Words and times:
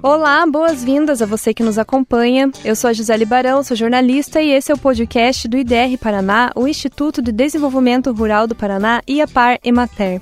Olá, 0.00 0.46
boas-vindas 0.46 1.20
a 1.20 1.26
você 1.26 1.52
que 1.52 1.62
nos 1.62 1.76
acompanha. 1.76 2.50
Eu 2.64 2.76
sou 2.76 2.88
a 2.88 2.92
Gisele 2.92 3.24
Barão, 3.24 3.64
sou 3.64 3.76
jornalista 3.76 4.40
e 4.40 4.50
esse 4.50 4.70
é 4.70 4.74
o 4.74 4.78
podcast 4.78 5.48
do 5.48 5.56
IDR 5.56 5.98
Paraná, 6.00 6.52
o 6.54 6.68
Instituto 6.68 7.20
de 7.20 7.32
Desenvolvimento 7.32 8.12
Rural 8.12 8.46
do 8.46 8.54
Paraná 8.54 9.02
e 9.08 9.20
a 9.20 9.26
Par 9.26 9.58
Emater. 9.64 10.20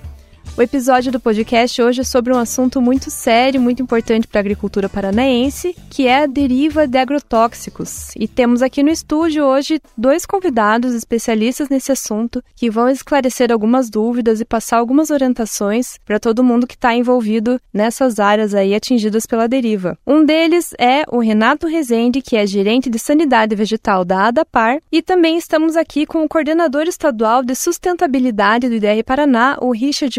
O 0.58 0.62
episódio 0.62 1.12
do 1.12 1.20
podcast 1.20 1.82
hoje 1.82 2.00
é 2.00 2.04
sobre 2.04 2.32
um 2.32 2.38
assunto 2.38 2.80
muito 2.80 3.10
sério, 3.10 3.60
muito 3.60 3.82
importante 3.82 4.26
para 4.26 4.38
a 4.38 4.40
agricultura 4.40 4.88
paranaense, 4.88 5.76
que 5.90 6.06
é 6.06 6.22
a 6.22 6.26
deriva 6.26 6.86
de 6.86 6.96
agrotóxicos. 6.96 8.08
E 8.16 8.26
temos 8.26 8.62
aqui 8.62 8.82
no 8.82 8.88
estúdio 8.88 9.44
hoje 9.44 9.82
dois 9.94 10.24
convidados 10.24 10.94
especialistas 10.94 11.68
nesse 11.68 11.92
assunto 11.92 12.42
que 12.54 12.70
vão 12.70 12.88
esclarecer 12.88 13.52
algumas 13.52 13.90
dúvidas 13.90 14.40
e 14.40 14.46
passar 14.46 14.78
algumas 14.78 15.10
orientações 15.10 15.98
para 16.06 16.18
todo 16.18 16.42
mundo 16.42 16.66
que 16.66 16.74
está 16.74 16.94
envolvido 16.94 17.60
nessas 17.70 18.18
áreas 18.18 18.54
aí 18.54 18.74
atingidas 18.74 19.26
pela 19.26 19.46
deriva. 19.46 19.98
Um 20.06 20.24
deles 20.24 20.72
é 20.78 21.04
o 21.12 21.18
Renato 21.18 21.66
Rezende, 21.66 22.22
que 22.22 22.34
é 22.34 22.46
gerente 22.46 22.88
de 22.88 22.98
sanidade 22.98 23.54
vegetal 23.54 24.06
da 24.06 24.28
ADAPAR, 24.28 24.80
e 24.90 25.02
também 25.02 25.36
estamos 25.36 25.76
aqui 25.76 26.06
com 26.06 26.24
o 26.24 26.28
coordenador 26.28 26.84
estadual 26.84 27.42
de 27.42 27.54
sustentabilidade 27.54 28.70
do 28.70 28.76
IDR 28.76 29.04
Paraná, 29.04 29.58
o 29.60 29.70
Richard 29.70 30.18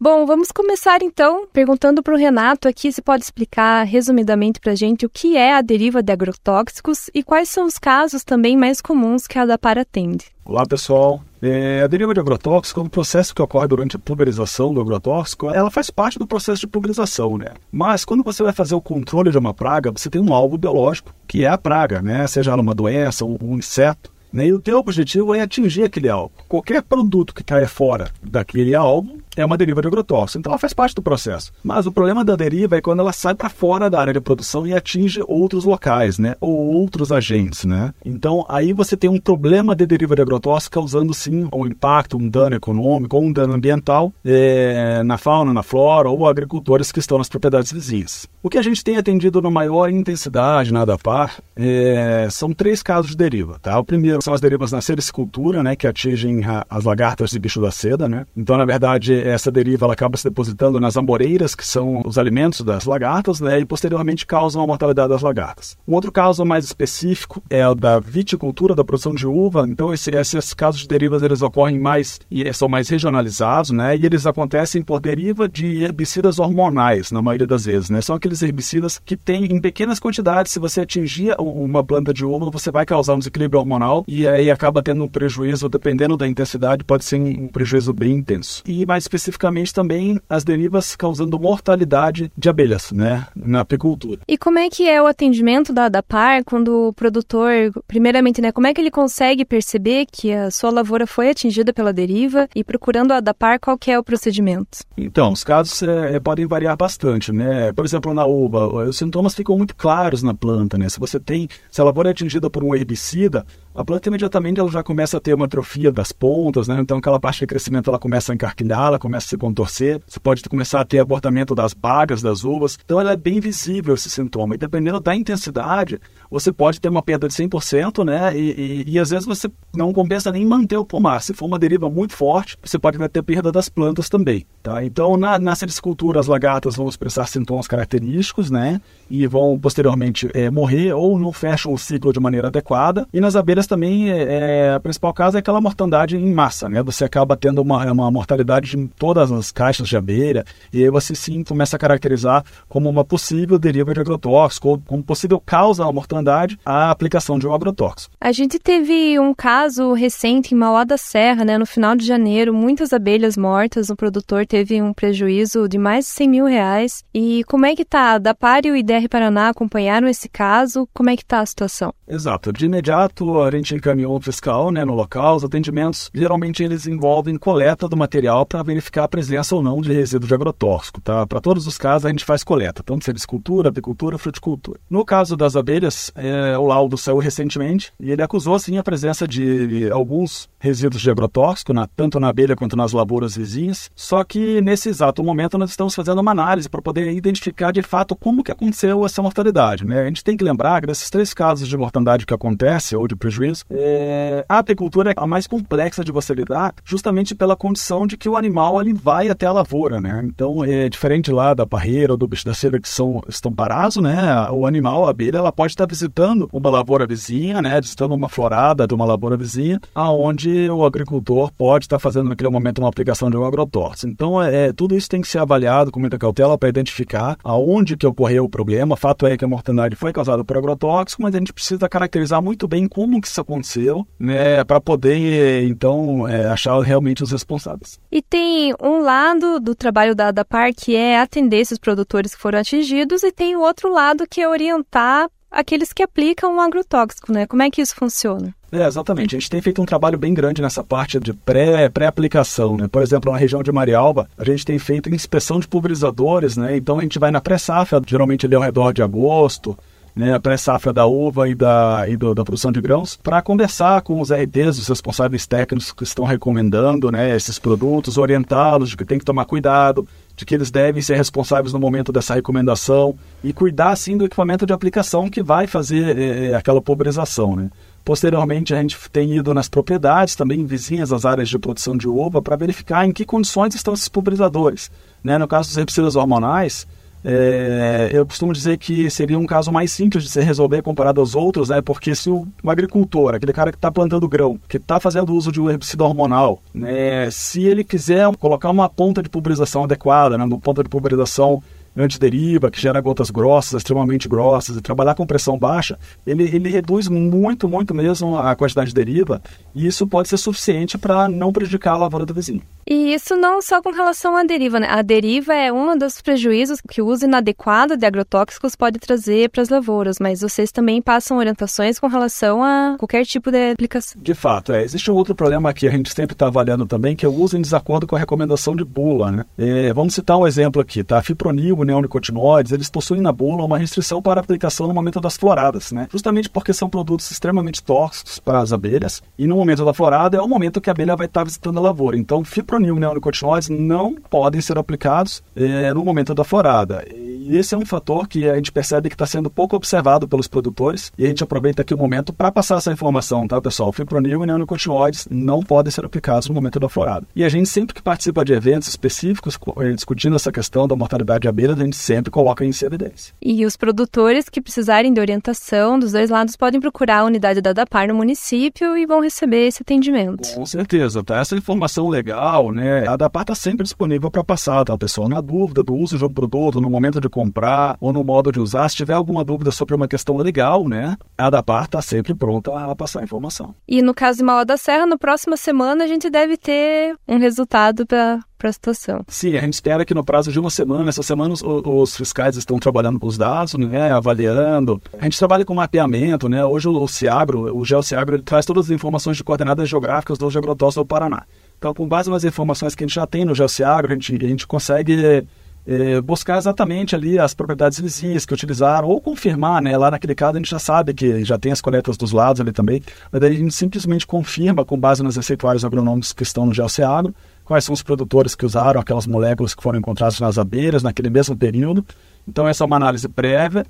Bom, 0.00 0.26
vamos 0.26 0.50
começar 0.52 1.02
então 1.02 1.46
perguntando 1.52 2.02
para 2.02 2.14
o 2.14 2.16
Renato 2.16 2.68
aqui 2.68 2.92
se 2.92 3.02
pode 3.02 3.24
explicar 3.24 3.84
resumidamente 3.84 4.60
para 4.60 4.72
a 4.72 4.74
gente 4.74 5.06
o 5.06 5.10
que 5.10 5.36
é 5.36 5.54
a 5.54 5.60
deriva 5.60 6.02
de 6.02 6.12
agrotóxicos 6.12 7.10
e 7.14 7.22
quais 7.22 7.48
são 7.48 7.66
os 7.66 7.78
casos 7.78 8.24
também 8.24 8.56
mais 8.56 8.80
comuns 8.80 9.26
que 9.26 9.38
a 9.38 9.42
Adapar 9.42 9.78
atende. 9.78 10.26
Olá 10.44 10.66
pessoal, 10.66 11.22
é, 11.40 11.82
a 11.82 11.86
deriva 11.86 12.12
de 12.12 12.20
agrotóxico 12.20 12.80
é 12.80 12.82
um 12.82 12.88
processo 12.88 13.34
que 13.34 13.40
ocorre 13.40 13.68
durante 13.68 13.96
a 13.96 13.98
pulverização 13.98 14.74
do 14.74 14.80
agrotóxico. 14.80 15.50
Ela 15.50 15.70
faz 15.70 15.88
parte 15.88 16.18
do 16.18 16.26
processo 16.26 16.62
de 16.62 16.66
pulverização, 16.66 17.38
né? 17.38 17.54
Mas 17.70 18.04
quando 18.04 18.24
você 18.24 18.42
vai 18.42 18.52
fazer 18.52 18.74
o 18.74 18.80
controle 18.80 19.30
de 19.30 19.38
uma 19.38 19.54
praga, 19.54 19.92
você 19.92 20.10
tem 20.10 20.20
um 20.20 20.32
alvo 20.32 20.58
biológico, 20.58 21.14
que 21.28 21.44
é 21.44 21.48
a 21.48 21.56
praga, 21.56 22.02
né? 22.02 22.26
Seja 22.26 22.52
ela 22.52 22.62
uma 22.62 22.74
doença 22.74 23.24
ou 23.24 23.38
um 23.40 23.56
inseto. 23.56 24.12
Né? 24.32 24.46
E 24.46 24.52
o 24.52 24.60
teu 24.60 24.78
objetivo 24.78 25.34
é 25.34 25.42
atingir 25.42 25.84
aquele 25.84 26.08
alvo. 26.08 26.32
Qualquer 26.48 26.82
produto 26.82 27.34
que 27.34 27.44
caia 27.44 27.68
fora 27.68 28.10
daquele 28.22 28.74
alvo 28.74 29.18
é 29.36 29.44
uma 29.44 29.56
deriva 29.56 29.80
de 29.80 29.88
agrotóxico. 29.88 30.38
Então 30.38 30.50
ela 30.50 30.58
faz 30.58 30.72
parte 30.72 30.94
do 30.94 31.02
processo. 31.02 31.52
Mas 31.62 31.86
o 31.86 31.92
problema 31.92 32.24
da 32.24 32.36
deriva 32.36 32.76
é 32.76 32.80
quando 32.80 33.00
ela 33.00 33.12
sai 33.12 33.34
para 33.34 33.48
fora 33.48 33.88
da 33.88 34.00
área 34.00 34.12
de 34.12 34.20
produção 34.20 34.66
e 34.66 34.74
atinge 34.74 35.22
outros 35.26 35.64
locais, 35.64 36.18
né? 36.18 36.34
Ou 36.40 36.74
outros 36.74 37.10
agentes, 37.12 37.64
né? 37.64 37.92
Então 38.04 38.44
aí 38.48 38.72
você 38.72 38.96
tem 38.96 39.10
um 39.10 39.20
problema 39.20 39.74
de 39.74 39.86
deriva 39.86 40.14
de 40.14 40.22
agrotóxico 40.22 40.74
causando 40.74 41.12
sim 41.14 41.48
um 41.52 41.66
impacto, 41.66 42.16
um 42.16 42.28
dano 42.28 42.56
econômico 42.56 43.16
ou 43.16 43.24
um 43.24 43.32
dano 43.32 43.54
ambiental 43.54 44.12
é, 44.24 45.02
na 45.02 45.18
fauna, 45.18 45.52
na 45.52 45.62
flora 45.62 46.08
ou 46.08 46.26
agricultores 46.26 46.90
que 46.92 46.98
estão 46.98 47.18
nas 47.18 47.28
propriedades 47.28 47.72
vizinhas. 47.72 48.26
O 48.42 48.48
que 48.48 48.58
a 48.58 48.62
gente 48.62 48.82
tem 48.82 48.96
atendido 48.96 49.40
na 49.40 49.50
maior 49.50 49.90
intensidade 49.90 50.72
na 50.72 50.82
ADAPAR 50.82 51.40
é, 51.56 52.28
são 52.30 52.52
três 52.52 52.82
casos 52.82 53.12
de 53.12 53.16
deriva, 53.16 53.58
tá? 53.60 53.78
O 53.78 53.84
primeiro 53.84 54.22
são 54.22 54.34
as 54.34 54.40
derivas 54.40 54.72
na 54.72 54.80
sericicultura, 54.80 55.62
né? 55.62 55.76
Que 55.76 55.86
atingem 55.86 56.44
a, 56.44 56.66
as 56.68 56.84
lagartas 56.84 57.30
de 57.30 57.38
bicho 57.38 57.60
da 57.60 57.70
seda, 57.70 58.08
né? 58.08 58.26
Então, 58.36 58.56
na 58.56 58.64
verdade, 58.64 59.21
essa 59.22 59.50
deriva 59.50 59.86
ela 59.86 59.94
acaba 59.94 60.16
se 60.16 60.24
depositando 60.24 60.80
nas 60.80 60.96
amoreiras, 60.96 61.54
que 61.54 61.66
são 61.66 62.02
os 62.04 62.18
alimentos 62.18 62.60
das 62.62 62.84
lagartas, 62.84 63.40
né, 63.40 63.60
e 63.60 63.64
posteriormente 63.64 64.26
causam 64.26 64.62
a 64.62 64.66
mortalidade 64.66 65.08
das 65.08 65.22
lagartas. 65.22 65.76
Um 65.86 65.94
outro 65.94 66.10
caso 66.10 66.44
mais 66.44 66.64
específico 66.64 67.42
é 67.48 67.66
o 67.66 67.74
da 67.74 67.98
viticultura, 68.00 68.74
da 68.74 68.84
produção 68.84 69.14
de 69.14 69.26
uva. 69.26 69.66
Então, 69.68 69.92
esse, 69.92 70.10
esses 70.10 70.54
casos 70.54 70.82
de 70.82 70.88
derivas 70.88 71.22
eles 71.22 71.42
ocorrem 71.42 71.78
mais 71.78 72.20
e 72.30 72.52
são 72.52 72.68
mais 72.68 72.88
regionalizados, 72.88 73.70
né, 73.70 73.96
e 73.96 74.04
eles 74.04 74.26
acontecem 74.26 74.82
por 74.82 75.00
deriva 75.00 75.48
de 75.48 75.82
herbicidas 75.82 76.38
hormonais, 76.38 77.10
na 77.10 77.22
maioria 77.22 77.46
das 77.46 77.64
vezes, 77.64 77.90
né. 77.90 78.00
São 78.00 78.16
aqueles 78.16 78.42
herbicidas 78.42 79.00
que 79.04 79.16
têm 79.16 79.44
em 79.44 79.60
pequenas 79.60 80.00
quantidades. 80.00 80.52
Se 80.52 80.58
você 80.58 80.80
atingir 80.80 81.34
uma 81.38 81.84
planta 81.84 82.12
de 82.12 82.24
uva, 82.24 82.50
você 82.50 82.70
vai 82.70 82.84
causar 82.84 83.14
um 83.14 83.18
desequilíbrio 83.18 83.60
hormonal 83.60 84.04
e 84.06 84.26
aí 84.26 84.50
acaba 84.50 84.82
tendo 84.82 85.04
um 85.04 85.08
prejuízo, 85.08 85.68
dependendo 85.68 86.16
da 86.16 86.26
intensidade, 86.26 86.84
pode 86.84 87.04
ser 87.04 87.20
um 87.20 87.48
prejuízo 87.48 87.92
bem 87.92 88.14
intenso. 88.14 88.62
E 88.66 88.84
mais 88.86 89.06
especificamente 89.12 89.74
também 89.74 90.20
as 90.28 90.42
derivas 90.42 90.96
causando 90.96 91.38
mortalidade 91.38 92.32
de 92.36 92.48
abelhas, 92.48 92.90
né, 92.92 93.26
na 93.36 93.60
apicultura. 93.60 94.20
E 94.26 94.38
como 94.38 94.58
é 94.58 94.70
que 94.70 94.88
é 94.88 95.02
o 95.02 95.06
atendimento 95.06 95.72
da, 95.72 95.88
da 95.88 96.02
PAR 96.02 96.42
quando 96.44 96.88
o 96.88 96.92
produtor, 96.92 97.72
primeiramente, 97.86 98.40
né, 98.40 98.50
como 98.50 98.66
é 98.66 98.72
que 98.72 98.80
ele 98.80 98.90
consegue 98.90 99.44
perceber 99.44 100.06
que 100.10 100.32
a 100.32 100.50
sua 100.50 100.70
lavoura 100.70 101.06
foi 101.06 101.30
atingida 101.30 101.72
pela 101.72 101.92
deriva 101.92 102.48
e 102.54 102.64
procurando 102.64 103.12
a 103.12 103.20
da 103.20 103.34
PAR, 103.34 103.60
qual 103.60 103.76
que 103.76 103.90
é 103.90 103.98
o 103.98 104.02
procedimento? 104.02 104.78
Então, 104.96 105.32
os 105.32 105.44
casos 105.44 105.82
é, 105.82 106.18
podem 106.18 106.46
variar 106.46 106.76
bastante, 106.76 107.32
né? 107.32 107.72
Por 107.72 107.84
exemplo, 107.84 108.14
na 108.14 108.24
uva, 108.24 108.66
os 108.66 108.96
sintomas 108.96 109.34
ficam 109.34 109.56
muito 109.56 109.76
claros 109.76 110.22
na 110.22 110.34
planta, 110.34 110.78
né? 110.78 110.88
Se 110.88 110.98
você 110.98 111.20
tem, 111.20 111.48
se 111.70 111.80
a 111.80 111.84
lavoura 111.84 112.10
é 112.10 112.12
atingida 112.12 112.48
por 112.48 112.64
um 112.64 112.74
herbicida, 112.74 113.44
a 113.74 113.84
planta 113.84 114.08
imediatamente 114.08 114.60
ela 114.60 114.70
já 114.70 114.82
começa 114.82 115.16
a 115.16 115.20
ter 115.20 115.34
uma 115.34 115.46
atrofia 115.46 115.90
das 115.90 116.12
pontas, 116.12 116.68
né? 116.68 116.78
Então 116.80 116.98
aquela 116.98 117.18
parte 117.18 117.40
de 117.40 117.46
crescimento 117.46 117.88
ela 117.88 117.98
começa 117.98 118.32
a 118.32 118.34
encarquilhar, 118.34 118.88
ela 118.88 118.98
começa 118.98 119.26
a 119.26 119.30
se 119.30 119.36
contorcer. 119.36 120.00
Você 120.06 120.20
pode 120.20 120.42
começar 120.42 120.80
a 120.80 120.84
ter 120.84 120.98
abortamento 120.98 121.54
das 121.54 121.72
bagas 121.72 122.20
das 122.20 122.44
uvas. 122.44 122.78
Então 122.84 123.00
ela 123.00 123.12
é 123.12 123.16
bem 123.16 123.40
visível 123.40 123.94
esse 123.94 124.10
sintoma. 124.10 124.54
E 124.54 124.58
dependendo 124.58 125.00
da 125.00 125.14
intensidade, 125.14 126.00
você 126.30 126.52
pode 126.52 126.80
ter 126.80 126.88
uma 126.88 127.02
perda 127.02 127.28
de 127.28 127.34
100%, 127.34 128.04
né? 128.04 128.36
E, 128.36 128.84
e, 128.86 128.92
e 128.92 128.98
às 128.98 129.10
vezes 129.10 129.26
você 129.26 129.50
não 129.74 129.92
compensa 129.92 130.30
nem 130.30 130.44
manter 130.44 130.76
o 130.76 130.84
pomar. 130.84 131.20
Se 131.20 131.32
for 131.32 131.46
uma 131.46 131.58
deriva 131.58 131.88
muito 131.88 132.14
forte, 132.14 132.58
você 132.62 132.78
pode 132.78 132.98
ter 133.08 133.22
perda 133.22 133.50
das 133.50 133.68
plantas 133.68 134.08
também, 134.08 134.46
tá? 134.62 134.84
Então 134.84 135.16
na, 135.16 135.38
na 135.38 135.54
sericicultura 135.54 136.20
as 136.20 136.26
lagartas 136.26 136.76
vão 136.76 136.88
expressar 136.88 137.26
sintomas 137.26 137.66
característicos, 137.66 138.50
né? 138.50 138.80
E 139.14 139.26
vão 139.26 139.58
posteriormente 139.58 140.30
é, 140.32 140.50
morrer 140.50 140.94
ou 140.94 141.18
não 141.18 141.32
fecham 141.34 141.72
o 141.74 141.78
ciclo 141.78 142.14
de 142.14 142.18
maneira 142.18 142.48
adequada. 142.48 143.06
E 143.12 143.20
nas 143.20 143.36
abelhas 143.36 143.66
também, 143.66 144.10
é, 144.10 144.72
a 144.72 144.80
principal 144.80 145.12
causa 145.12 145.36
é 145.36 145.40
aquela 145.40 145.60
mortandade 145.60 146.16
em 146.16 146.32
massa, 146.32 146.66
né? 146.66 146.82
Você 146.82 147.04
acaba 147.04 147.36
tendo 147.36 147.60
uma, 147.60 147.92
uma 147.92 148.10
mortalidade 148.10 148.70
de 148.70 148.88
todas 148.96 149.30
as 149.30 149.52
caixas 149.52 149.86
de 149.86 149.96
abelha 149.96 150.44
e 150.72 150.82
aí 150.82 150.90
você 150.90 151.14
sim 151.14 151.44
começa 151.44 151.76
a 151.76 151.78
caracterizar 151.78 152.42
como 152.68 152.88
uma 152.88 153.04
possível 153.04 153.58
deriva 153.58 153.92
de 153.92 154.00
agrotóxico 154.00 154.68
ou 154.68 154.82
como 154.86 155.02
possível 155.02 155.38
causa 155.44 155.84
da 155.84 155.92
mortandade 155.92 156.58
a 156.64 156.90
aplicação 156.90 157.38
de 157.38 157.46
um 157.46 157.54
agrotóxico. 157.54 158.14
A 158.18 158.32
gente 158.32 158.58
teve 158.58 159.18
um 159.18 159.34
caso 159.34 159.92
recente 159.92 160.54
em 160.54 160.58
Mauá 160.58 160.84
da 160.84 160.96
Serra, 160.96 161.44
né? 161.44 161.58
No 161.58 161.66
final 161.66 161.94
de 161.94 162.06
janeiro, 162.06 162.54
muitas 162.54 162.92
abelhas 162.92 163.36
mortas, 163.36 163.90
o 163.90 163.96
produtor 163.96 164.46
teve 164.46 164.80
um 164.80 164.92
prejuízo 164.92 165.68
de 165.68 165.76
mais 165.76 166.06
de 166.06 166.12
100 166.12 166.28
mil 166.28 166.44
reais. 166.46 167.04
E 167.12 167.44
como 167.44 167.66
é 167.66 167.74
que 167.74 167.84
tá? 167.84 168.18
Da 168.18 168.34
PAR 168.34 168.64
e 168.64 168.70
o 168.70 168.76
Paraná 169.08 169.48
acompanharam 169.48 170.08
esse 170.08 170.28
caso? 170.28 170.88
Como 170.92 171.10
é 171.10 171.16
que 171.16 171.24
tá 171.24 171.40
a 171.40 171.46
situação? 171.46 171.92
Exato. 172.06 172.52
De 172.52 172.66
imediato, 172.66 173.40
a 173.40 173.50
gente 173.50 173.74
encaminhou 173.74 174.16
o 174.16 174.20
fiscal 174.20 174.70
né, 174.70 174.84
no 174.84 174.94
local. 174.94 175.36
Os 175.36 175.44
atendimentos, 175.44 176.10
geralmente, 176.14 176.62
eles 176.62 176.86
envolvem 176.86 177.36
coleta 177.36 177.88
do 177.88 177.96
material 177.96 178.44
para 178.44 178.62
verificar 178.62 179.04
a 179.04 179.08
presença 179.08 179.54
ou 179.54 179.62
não 179.62 179.80
de 179.80 179.92
resíduo 179.92 180.28
de 180.28 180.34
agrotóxico. 180.34 181.00
Tá? 181.00 181.26
Para 181.26 181.40
todos 181.40 181.66
os 181.66 181.78
casos, 181.78 182.06
a 182.06 182.10
gente 182.10 182.24
faz 182.24 182.44
coleta, 182.44 182.82
tanto 182.82 183.04
sericultura, 183.04 183.68
apicultura, 183.70 184.18
fruticultura. 184.18 184.78
No 184.90 185.04
caso 185.04 185.36
das 185.36 185.56
abelhas, 185.56 186.10
é, 186.14 186.56
o 186.58 186.66
laudo 186.66 186.96
saiu 186.98 187.18
recentemente 187.18 187.92
e 187.98 188.10
ele 188.10 188.22
acusou, 188.22 188.58
sim, 188.58 188.78
a 188.78 188.82
presença 188.82 189.26
de 189.26 189.90
alguns 189.90 190.48
resíduos 190.58 191.02
de 191.02 191.10
agrotóxico, 191.10 191.72
na, 191.72 191.86
tanto 191.86 192.20
na 192.20 192.28
abelha 192.28 192.56
quanto 192.56 192.76
nas 192.76 192.92
lavouras 192.92 193.36
vizinhas. 193.36 193.90
Só 193.94 194.22
que, 194.24 194.60
nesse 194.60 194.88
exato 194.88 195.22
momento, 195.22 195.58
nós 195.58 195.70
estamos 195.70 195.94
fazendo 195.94 196.20
uma 196.20 196.30
análise 196.30 196.68
para 196.68 196.82
poder 196.82 197.12
identificar, 197.12 197.72
de 197.72 197.82
fato, 197.82 198.14
como 198.14 198.42
que 198.42 198.52
aconteceu 198.52 198.91
essa 199.04 199.22
mortalidade. 199.22 199.86
Né? 199.86 200.02
A 200.02 200.06
gente 200.06 200.24
tem 200.24 200.36
que 200.36 200.44
lembrar 200.44 200.80
que 200.80 200.86
desses 200.86 201.10
três 201.10 201.32
casos 201.34 201.68
de 201.68 201.76
mortandade 201.76 202.26
que 202.26 202.34
acontece, 202.34 202.96
ou 202.96 203.06
de 203.06 203.16
prejuízo, 203.16 203.64
é, 203.70 204.44
a 204.48 204.58
apicultura 204.58 205.10
é 205.10 205.14
a 205.16 205.26
mais 205.26 205.46
complexa 205.46 206.04
de 206.04 206.12
você 206.12 206.34
lidar, 206.34 206.74
justamente 206.84 207.34
pela 207.34 207.56
condição 207.56 208.06
de 208.06 208.16
que 208.16 208.28
o 208.28 208.36
animal 208.36 208.80
ele 208.80 208.92
vai 208.92 209.28
até 209.28 209.46
a 209.46 209.52
lavoura, 209.52 210.00
né? 210.00 210.22
Então, 210.24 210.64
é 210.64 210.88
diferente 210.88 211.30
lá 211.30 211.54
da 211.54 211.66
parreira 211.66 212.12
ou 212.12 212.16
do 212.16 212.26
bicho 212.26 212.44
da 212.44 212.54
cera 212.54 212.80
que 212.80 212.88
são, 212.88 213.22
estão 213.28 213.52
parados, 213.52 213.96
né? 213.96 214.48
O 214.50 214.66
animal, 214.66 215.06
a 215.06 215.10
abelha, 215.10 215.38
ela 215.38 215.52
pode 215.52 215.72
estar 215.72 215.86
visitando 215.86 216.48
uma 216.52 216.70
lavoura 216.70 217.06
vizinha, 217.06 217.60
né? 217.62 217.80
Visitando 217.80 218.14
uma 218.14 218.28
florada 218.28 218.86
de 218.86 218.94
uma 218.94 219.04
lavoura 219.04 219.36
vizinha, 219.36 219.80
aonde 219.94 220.68
o 220.70 220.84
agricultor 220.84 221.50
pode 221.52 221.84
estar 221.84 221.98
fazendo 221.98 222.28
naquele 222.28 222.50
momento 222.50 222.78
uma 222.78 222.88
aplicação 222.88 223.30
de 223.30 223.36
um 223.36 223.44
agrotóxico. 223.44 224.10
Então, 224.10 224.42
é, 224.42 224.68
é, 224.68 224.72
tudo 224.72 224.96
isso 224.96 225.08
tem 225.08 225.20
que 225.20 225.28
ser 225.28 225.38
avaliado 225.38 225.90
com 225.90 226.00
muita 226.00 226.18
cautela 226.18 226.56
para 226.58 226.68
identificar 226.68 227.36
aonde 227.42 227.96
que 227.96 228.06
ocorreu 228.06 228.44
o 228.44 228.48
problema. 228.48 228.71
O 228.92 228.96
fato 228.96 229.26
é 229.26 229.36
que 229.36 229.44
a 229.44 229.48
mortandade 229.48 229.96
foi 229.96 230.12
causada 230.12 230.44
por 230.44 230.56
agrotóxico, 230.56 231.22
mas 231.22 231.34
a 231.34 231.38
gente 231.38 231.52
precisa 231.52 231.88
caracterizar 231.88 232.42
muito 232.42 232.68
bem 232.68 232.86
como 232.86 233.20
que 233.20 233.26
isso 233.26 233.40
aconteceu, 233.40 234.06
né, 234.18 234.62
para 234.64 234.80
poder 234.80 235.64
então 235.64 236.28
é, 236.28 236.46
achar 236.46 236.78
realmente 236.80 237.22
os 237.22 237.30
responsáveis. 237.32 237.98
E 238.10 238.22
tem 238.22 238.74
um 238.82 239.00
lado 239.00 239.60
do 239.60 239.74
trabalho 239.74 240.14
da 240.14 240.28
ADAPAR 240.28 240.72
que 240.74 240.94
é 240.94 241.20
atender 241.20 241.58
esses 241.58 241.78
produtores 241.78 242.34
que 242.34 242.40
foram 242.40 242.58
atingidos 242.58 243.22
e 243.22 243.32
tem 243.32 243.56
o 243.56 243.60
outro 243.60 243.92
lado 243.92 244.26
que 244.28 244.40
é 244.40 244.48
orientar 244.48 245.28
aqueles 245.52 245.92
que 245.92 246.02
aplicam 246.02 246.56
o 246.56 246.60
agrotóxico, 246.60 247.32
né? 247.32 247.46
Como 247.46 247.62
é 247.62 247.70
que 247.70 247.82
isso 247.82 247.94
funciona? 247.94 248.54
É, 248.72 248.86
exatamente. 248.86 249.36
A 249.36 249.38
gente 249.38 249.50
tem 249.50 249.60
feito 249.60 249.82
um 249.82 249.84
trabalho 249.84 250.16
bem 250.16 250.32
grande 250.32 250.62
nessa 250.62 250.82
parte 250.82 251.20
de 251.20 251.34
pré, 251.34 251.90
pré-aplicação, 251.90 252.76
né? 252.76 252.88
Por 252.88 253.02
exemplo, 253.02 253.30
na 253.30 253.38
região 253.38 253.62
de 253.62 253.70
Marialba, 253.70 254.28
a 254.36 254.44
gente 254.44 254.64
tem 254.64 254.78
feito 254.78 255.14
inspeção 255.14 255.60
de 255.60 255.68
pulverizadores, 255.68 256.56
né? 256.56 256.76
Então 256.76 256.98
a 256.98 257.02
gente 257.02 257.18
vai 257.18 257.30
na 257.30 257.40
pré-safra, 257.40 258.00
geralmente 258.06 258.46
ali 258.46 258.54
ao 258.54 258.62
redor 258.62 258.92
de 258.92 259.02
agosto, 259.02 259.76
né, 260.14 260.34
a 260.34 260.40
pré-safra 260.40 260.92
da 260.92 261.06
uva 261.06 261.48
e 261.48 261.54
da, 261.54 262.04
e 262.08 262.16
do, 262.16 262.34
da 262.34 262.44
produção 262.44 262.70
de 262.70 262.80
grãos, 262.80 263.16
para 263.16 263.42
conversar 263.42 264.02
com 264.02 264.20
os 264.20 264.30
RDs, 264.30 264.78
os 264.78 264.88
responsáveis 264.88 265.46
técnicos 265.46 265.92
que 265.92 266.04
estão 266.04 266.24
recomendando 266.24 267.10
né, 267.10 267.34
esses 267.34 267.58
produtos, 267.58 268.18
orientá-los 268.18 268.90
de 268.90 268.96
que 268.96 269.04
tem 269.04 269.18
que 269.18 269.24
tomar 269.24 269.46
cuidado, 269.46 270.06
de 270.36 270.44
que 270.44 270.54
eles 270.54 270.70
devem 270.70 271.02
ser 271.02 271.16
responsáveis 271.16 271.72
no 271.72 271.78
momento 271.78 272.12
dessa 272.12 272.34
recomendação 272.34 273.14
e 273.42 273.52
cuidar, 273.52 273.94
sim, 273.96 274.16
do 274.16 274.24
equipamento 274.24 274.66
de 274.66 274.72
aplicação 274.72 275.28
que 275.28 275.42
vai 275.42 275.66
fazer 275.66 276.18
é, 276.18 276.54
aquela 276.54 276.80
pulverização, 276.80 277.56
né. 277.56 277.70
Posteriormente, 278.04 278.74
a 278.74 278.80
gente 278.80 278.98
tem 279.10 279.36
ido 279.36 279.54
nas 279.54 279.68
propriedades, 279.68 280.34
também 280.34 280.66
vizinhas 280.66 281.12
às 281.12 281.24
áreas 281.24 281.48
de 281.48 281.58
produção 281.58 281.96
de 281.96 282.08
uva, 282.08 282.42
para 282.42 282.56
verificar 282.56 283.06
em 283.06 283.12
que 283.12 283.24
condições 283.24 283.76
estão 283.76 283.94
esses 283.94 284.08
pulverizadores. 284.08 284.90
Né? 285.22 285.38
No 285.38 285.46
caso 285.46 285.68
dos 285.68 285.78
herbicidas 285.78 286.16
hormonais, 286.16 286.86
é, 287.24 288.10
eu 288.12 288.26
costumo 288.26 288.52
dizer 288.52 288.76
que 288.78 289.08
seria 289.08 289.38
um 289.38 289.46
caso 289.46 289.70
mais 289.70 289.92
simples 289.92 290.24
de 290.24 290.30
se 290.30 290.40
resolver 290.40 290.82
comparado 290.82 291.20
aos 291.20 291.34
outros, 291.34 291.68
né? 291.68 291.80
Porque 291.80 292.14
se 292.14 292.28
o, 292.28 292.46
um 292.62 292.70
agricultor, 292.70 293.34
aquele 293.34 293.52
cara 293.52 293.70
que 293.70 293.78
está 293.78 293.90
plantando 293.90 294.28
grão, 294.28 294.58
que 294.68 294.76
está 294.76 294.98
fazendo 294.98 295.34
uso 295.34 295.52
de 295.52 295.60
um 295.60 295.70
herbicida 295.70 296.04
hormonal, 296.04 296.60
né? 296.74 297.30
Se 297.30 297.62
ele 297.62 297.84
quiser 297.84 298.34
colocar 298.36 298.70
uma 298.70 298.88
ponta 298.88 299.22
de 299.22 299.28
pulverização 299.28 299.84
adequada, 299.84 300.36
né? 300.36 300.44
Uma 300.44 300.58
ponta 300.58 300.82
de 300.82 300.88
pulverização 300.88 301.62
antideriva, 301.96 302.70
que 302.70 302.80
gera 302.80 303.00
gotas 303.00 303.30
grossas, 303.30 303.80
extremamente 303.80 304.28
grossas, 304.28 304.76
e 304.76 304.80
trabalhar 304.80 305.14
com 305.14 305.26
pressão 305.26 305.58
baixa, 305.58 305.98
ele, 306.26 306.44
ele 306.44 306.68
reduz 306.68 307.08
muito, 307.08 307.68
muito 307.68 307.94
mesmo 307.94 308.38
a 308.38 308.54
quantidade 308.54 308.88
de 308.88 308.94
deriva, 308.94 309.42
e 309.74 309.86
isso 309.86 310.06
pode 310.06 310.28
ser 310.28 310.36
suficiente 310.36 310.96
para 310.96 311.28
não 311.28 311.52
prejudicar 311.52 311.92
a 311.92 311.98
lavoura 311.98 312.26
do 312.26 312.34
vizinho. 312.34 312.62
E 312.86 313.14
isso 313.14 313.36
não 313.36 313.62
só 313.62 313.80
com 313.80 313.90
relação 313.90 314.36
à 314.36 314.42
deriva, 314.42 314.80
né? 314.80 314.88
A 314.90 315.02
deriva 315.02 315.54
é 315.54 315.72
um 315.72 315.96
dos 315.96 316.20
prejuízos 316.20 316.80
que 316.80 317.00
o 317.00 317.06
uso 317.06 317.24
inadequado 317.24 317.96
de 317.96 318.04
agrotóxicos 318.04 318.74
pode 318.74 318.98
trazer 318.98 319.50
para 319.50 319.62
as 319.62 319.68
lavouras, 319.68 320.16
mas 320.20 320.40
vocês 320.40 320.72
também 320.72 321.00
passam 321.00 321.38
orientações 321.38 321.98
com 322.00 322.08
relação 322.08 322.62
a 322.62 322.96
qualquer 322.98 323.24
tipo 323.24 323.50
de 323.50 323.72
aplicação. 323.72 324.20
De 324.20 324.34
fato, 324.34 324.72
é. 324.72 324.82
Existe 324.82 325.10
um 325.10 325.14
outro 325.14 325.34
problema 325.34 325.72
que 325.72 325.86
a 325.86 325.90
gente 325.90 326.12
sempre 326.12 326.34
está 326.34 326.48
avaliando 326.48 326.84
também, 326.84 327.14
que 327.14 327.24
é 327.24 327.28
o 327.28 327.32
uso 327.32 327.56
em 327.56 327.62
desacordo 327.62 328.06
com 328.06 328.16
a 328.16 328.18
recomendação 328.18 328.74
de 328.74 328.84
bula, 328.84 329.30
né? 329.30 329.44
É, 329.56 329.92
vamos 329.92 330.14
citar 330.14 330.36
um 330.36 330.46
exemplo 330.46 330.82
aqui, 330.82 331.04
tá? 331.04 331.22
Fipronil, 331.22 331.76
neonicotinoides, 331.84 332.72
eles 332.72 332.90
possuem 332.90 333.20
na 333.20 333.32
bula 333.32 333.64
uma 333.64 333.78
restrição 333.78 334.20
para 334.22 334.40
aplicação 334.40 334.86
no 334.86 334.94
momento 334.94 335.20
das 335.20 335.36
floradas, 335.36 335.92
né? 335.92 336.08
Justamente 336.10 336.48
porque 336.48 336.72
são 336.72 336.88
produtos 336.88 337.30
extremamente 337.30 337.82
tóxicos 337.82 338.38
para 338.38 338.60
as 338.60 338.72
abelhas, 338.72 339.22
e 339.38 339.46
no 339.46 339.56
momento 339.56 339.84
da 339.84 339.94
florada 339.94 340.36
é 340.36 340.40
o 340.40 340.48
momento 340.48 340.80
que 340.80 340.90
a 340.90 340.92
abelha 340.92 341.16
vai 341.16 341.26
estar 341.26 341.44
visitando 341.44 341.78
a 341.78 341.82
lavoura. 341.82 342.16
Então, 342.16 342.44
fipronil 342.44 342.96
e 342.96 343.00
neonicotinoides 343.00 343.68
não 343.68 344.14
podem 344.14 344.60
ser 344.60 344.78
aplicados 344.78 345.42
é, 345.54 345.92
no 345.92 346.04
momento 346.04 346.34
da 346.34 346.44
florada. 346.44 347.04
E 347.08 347.56
esse 347.56 347.74
é 347.74 347.78
um 347.78 347.84
fator 347.84 348.28
que 348.28 348.48
a 348.48 348.54
gente 348.56 348.72
percebe 348.72 349.08
que 349.08 349.14
está 349.14 349.26
sendo 349.26 349.50
pouco 349.50 349.76
observado 349.76 350.28
pelos 350.28 350.46
produtores, 350.46 351.12
e 351.18 351.24
a 351.24 351.28
gente 351.28 351.42
aproveita 351.42 351.82
aqui 351.82 351.94
o 351.94 351.98
momento 351.98 352.32
para 352.32 352.52
passar 352.52 352.78
essa 352.78 352.92
informação, 352.92 353.46
tá, 353.46 353.60
pessoal? 353.60 353.92
Fipronil 353.92 354.42
e 354.42 354.46
neonicotinoides 354.46 355.26
não 355.30 355.60
podem 355.60 355.90
ser 355.90 356.04
aplicados 356.04 356.48
no 356.48 356.54
momento 356.54 356.78
da 356.78 356.88
florada. 356.88 357.26
E 357.34 357.44
a 357.44 357.48
gente 357.48 357.68
sempre 357.68 357.94
que 357.94 358.02
participa 358.02 358.44
de 358.44 358.52
eventos 358.52 358.88
específicos 358.88 359.58
eh, 359.78 359.92
discutindo 359.92 360.36
essa 360.36 360.52
questão 360.52 360.86
da 360.86 360.96
mortalidade 360.96 361.42
de 361.42 361.48
abelhas, 361.48 361.71
a 361.80 361.84
gente 361.84 361.96
sempre 361.96 362.30
coloca 362.30 362.64
isso 362.64 362.84
em 362.84 362.86
evidência. 362.86 363.34
E 363.40 363.64
os 363.64 363.76
produtores 363.76 364.48
que 364.48 364.60
precisarem 364.60 365.12
de 365.12 365.20
orientação 365.20 365.98
dos 365.98 366.12
dois 366.12 366.30
lados 366.30 366.56
podem 366.56 366.80
procurar 366.80 367.20
a 367.20 367.24
unidade 367.24 367.60
da 367.60 367.72
DAPAR 367.72 368.08
no 368.08 368.14
município 368.14 368.96
e 368.96 369.06
vão 369.06 369.20
receber 369.20 369.66
esse 369.66 369.82
atendimento. 369.82 370.54
Com 370.54 370.66
certeza, 370.66 371.22
tá? 371.22 371.38
Essa 371.38 371.56
informação 371.56 372.08
legal, 372.08 372.70
né? 372.70 373.06
A 373.06 373.16
DAPAR 373.16 373.42
está 373.42 373.54
sempre 373.54 373.84
disponível 373.84 374.30
para 374.30 374.44
passar, 374.44 374.84
tá, 374.84 374.96
pessoal? 374.96 375.28
Na 375.28 375.40
dúvida 375.40 375.82
do 375.82 375.94
uso 375.94 376.18
de 376.18 376.24
um 376.24 376.32
produto, 376.32 376.80
no 376.80 376.90
momento 376.90 377.20
de 377.20 377.28
comprar 377.28 377.96
ou 378.00 378.12
no 378.12 378.24
modo 378.24 378.52
de 378.52 378.60
usar, 378.60 378.88
se 378.88 378.96
tiver 378.96 379.14
alguma 379.14 379.44
dúvida 379.44 379.70
sobre 379.70 379.94
uma 379.94 380.08
questão 380.08 380.36
legal, 380.36 380.88
né? 380.88 381.16
A 381.36 381.50
DAPAR 381.50 381.84
está 381.84 382.02
sempre 382.02 382.34
pronta 382.34 382.72
a 382.76 382.94
passar 382.94 383.20
a 383.20 383.24
informação. 383.24 383.74
E 383.86 384.02
no 384.02 384.14
caso 384.14 384.38
de 384.38 384.44
Mauá 384.44 384.64
da 384.64 384.76
Serra, 384.76 385.06
na 385.06 385.18
próxima 385.18 385.56
semana 385.56 386.04
a 386.04 386.06
gente 386.06 386.28
deve 386.30 386.56
ter 386.56 387.16
um 387.28 387.38
resultado 387.38 388.06
para 388.06 388.40
para 388.62 388.70
a 388.70 388.72
situação. 388.72 389.24
Sim, 389.26 389.56
a 389.56 389.60
gente 389.60 389.74
espera 389.74 390.04
que 390.04 390.14
no 390.14 390.22
prazo 390.22 390.52
de 390.52 390.60
uma 390.60 390.70
semana, 390.70 391.08
essa 391.08 391.22
semana 391.24 391.52
os, 391.52 391.62
os 391.64 392.16
fiscais 392.16 392.56
estão 392.56 392.78
trabalhando 392.78 393.18
com 393.18 393.26
os 393.26 393.36
dados, 393.36 393.74
né, 393.74 394.12
avaliando. 394.12 395.02
A 395.18 395.24
gente 395.24 395.36
trabalha 395.36 395.64
com 395.64 395.74
mapeamento, 395.74 396.48
né? 396.48 396.64
Hoje 396.64 396.86
o, 396.86 396.92
o 396.92 397.08
Ciagro, 397.08 397.76
o 397.76 397.84
GeoCiagro, 397.84 398.36
ele 398.36 398.42
traz 398.44 398.64
todas 398.64 398.84
as 398.84 398.90
informações 398.92 399.36
de 399.36 399.42
coordenadas 399.42 399.88
geográficas 399.88 400.38
do 400.38 400.46
agrotóxicos 400.46 400.94
do 400.94 401.04
Paraná. 401.04 401.42
Então, 401.76 401.92
com 401.92 402.06
base 402.06 402.30
nas 402.30 402.44
informações 402.44 402.94
que 402.94 403.02
a 403.02 403.06
gente 403.06 403.16
já 403.16 403.26
tem 403.26 403.44
no 403.44 403.52
GeoCiagro, 403.52 404.12
a 404.12 404.14
gente, 404.14 404.36
a 404.36 404.48
gente 404.48 404.64
consegue 404.64 405.44
é, 405.84 406.20
buscar 406.20 406.58
exatamente 406.58 407.16
ali 407.16 407.40
as 407.40 407.54
propriedades 407.54 407.98
vizinhas 407.98 408.46
que 408.46 408.54
utilizaram, 408.54 409.08
ou 409.08 409.20
confirmar, 409.20 409.82
né? 409.82 409.96
Lá 409.96 410.12
naquele 410.12 410.36
caso 410.36 410.54
a 410.54 410.60
gente 410.60 410.70
já 410.70 410.78
sabe 410.78 411.12
que 411.12 411.44
já 411.44 411.58
tem 411.58 411.72
as 411.72 411.80
coletas 411.80 412.16
dos 412.16 412.30
lados 412.30 412.60
ali 412.60 412.70
também, 412.70 413.02
mas 413.32 413.40
daí 413.40 413.56
a 413.56 413.58
gente 413.58 413.74
simplesmente 413.74 414.24
confirma 414.24 414.84
com 414.84 414.96
base 414.96 415.20
nos 415.20 415.34
receituários 415.34 415.84
agronômicos 415.84 416.32
que 416.32 416.44
estão 416.44 416.64
no 416.64 416.72
GeoCiagro, 416.72 417.34
quais 417.72 417.84
são 417.84 417.94
os 417.94 418.02
produtores 418.02 418.54
que 418.54 418.66
usaram 418.66 419.00
aquelas 419.00 419.26
moléculas 419.26 419.74
que 419.74 419.82
foram 419.82 419.98
encontradas 419.98 420.38
nas 420.38 420.58
abelhas 420.58 421.02
naquele 421.02 421.30
mesmo 421.30 421.56
período. 421.56 422.04
Então 422.46 422.68
essa 422.68 422.84
é 422.84 422.86
uma 422.86 422.96
análise 422.96 423.26
prévia 423.26 423.86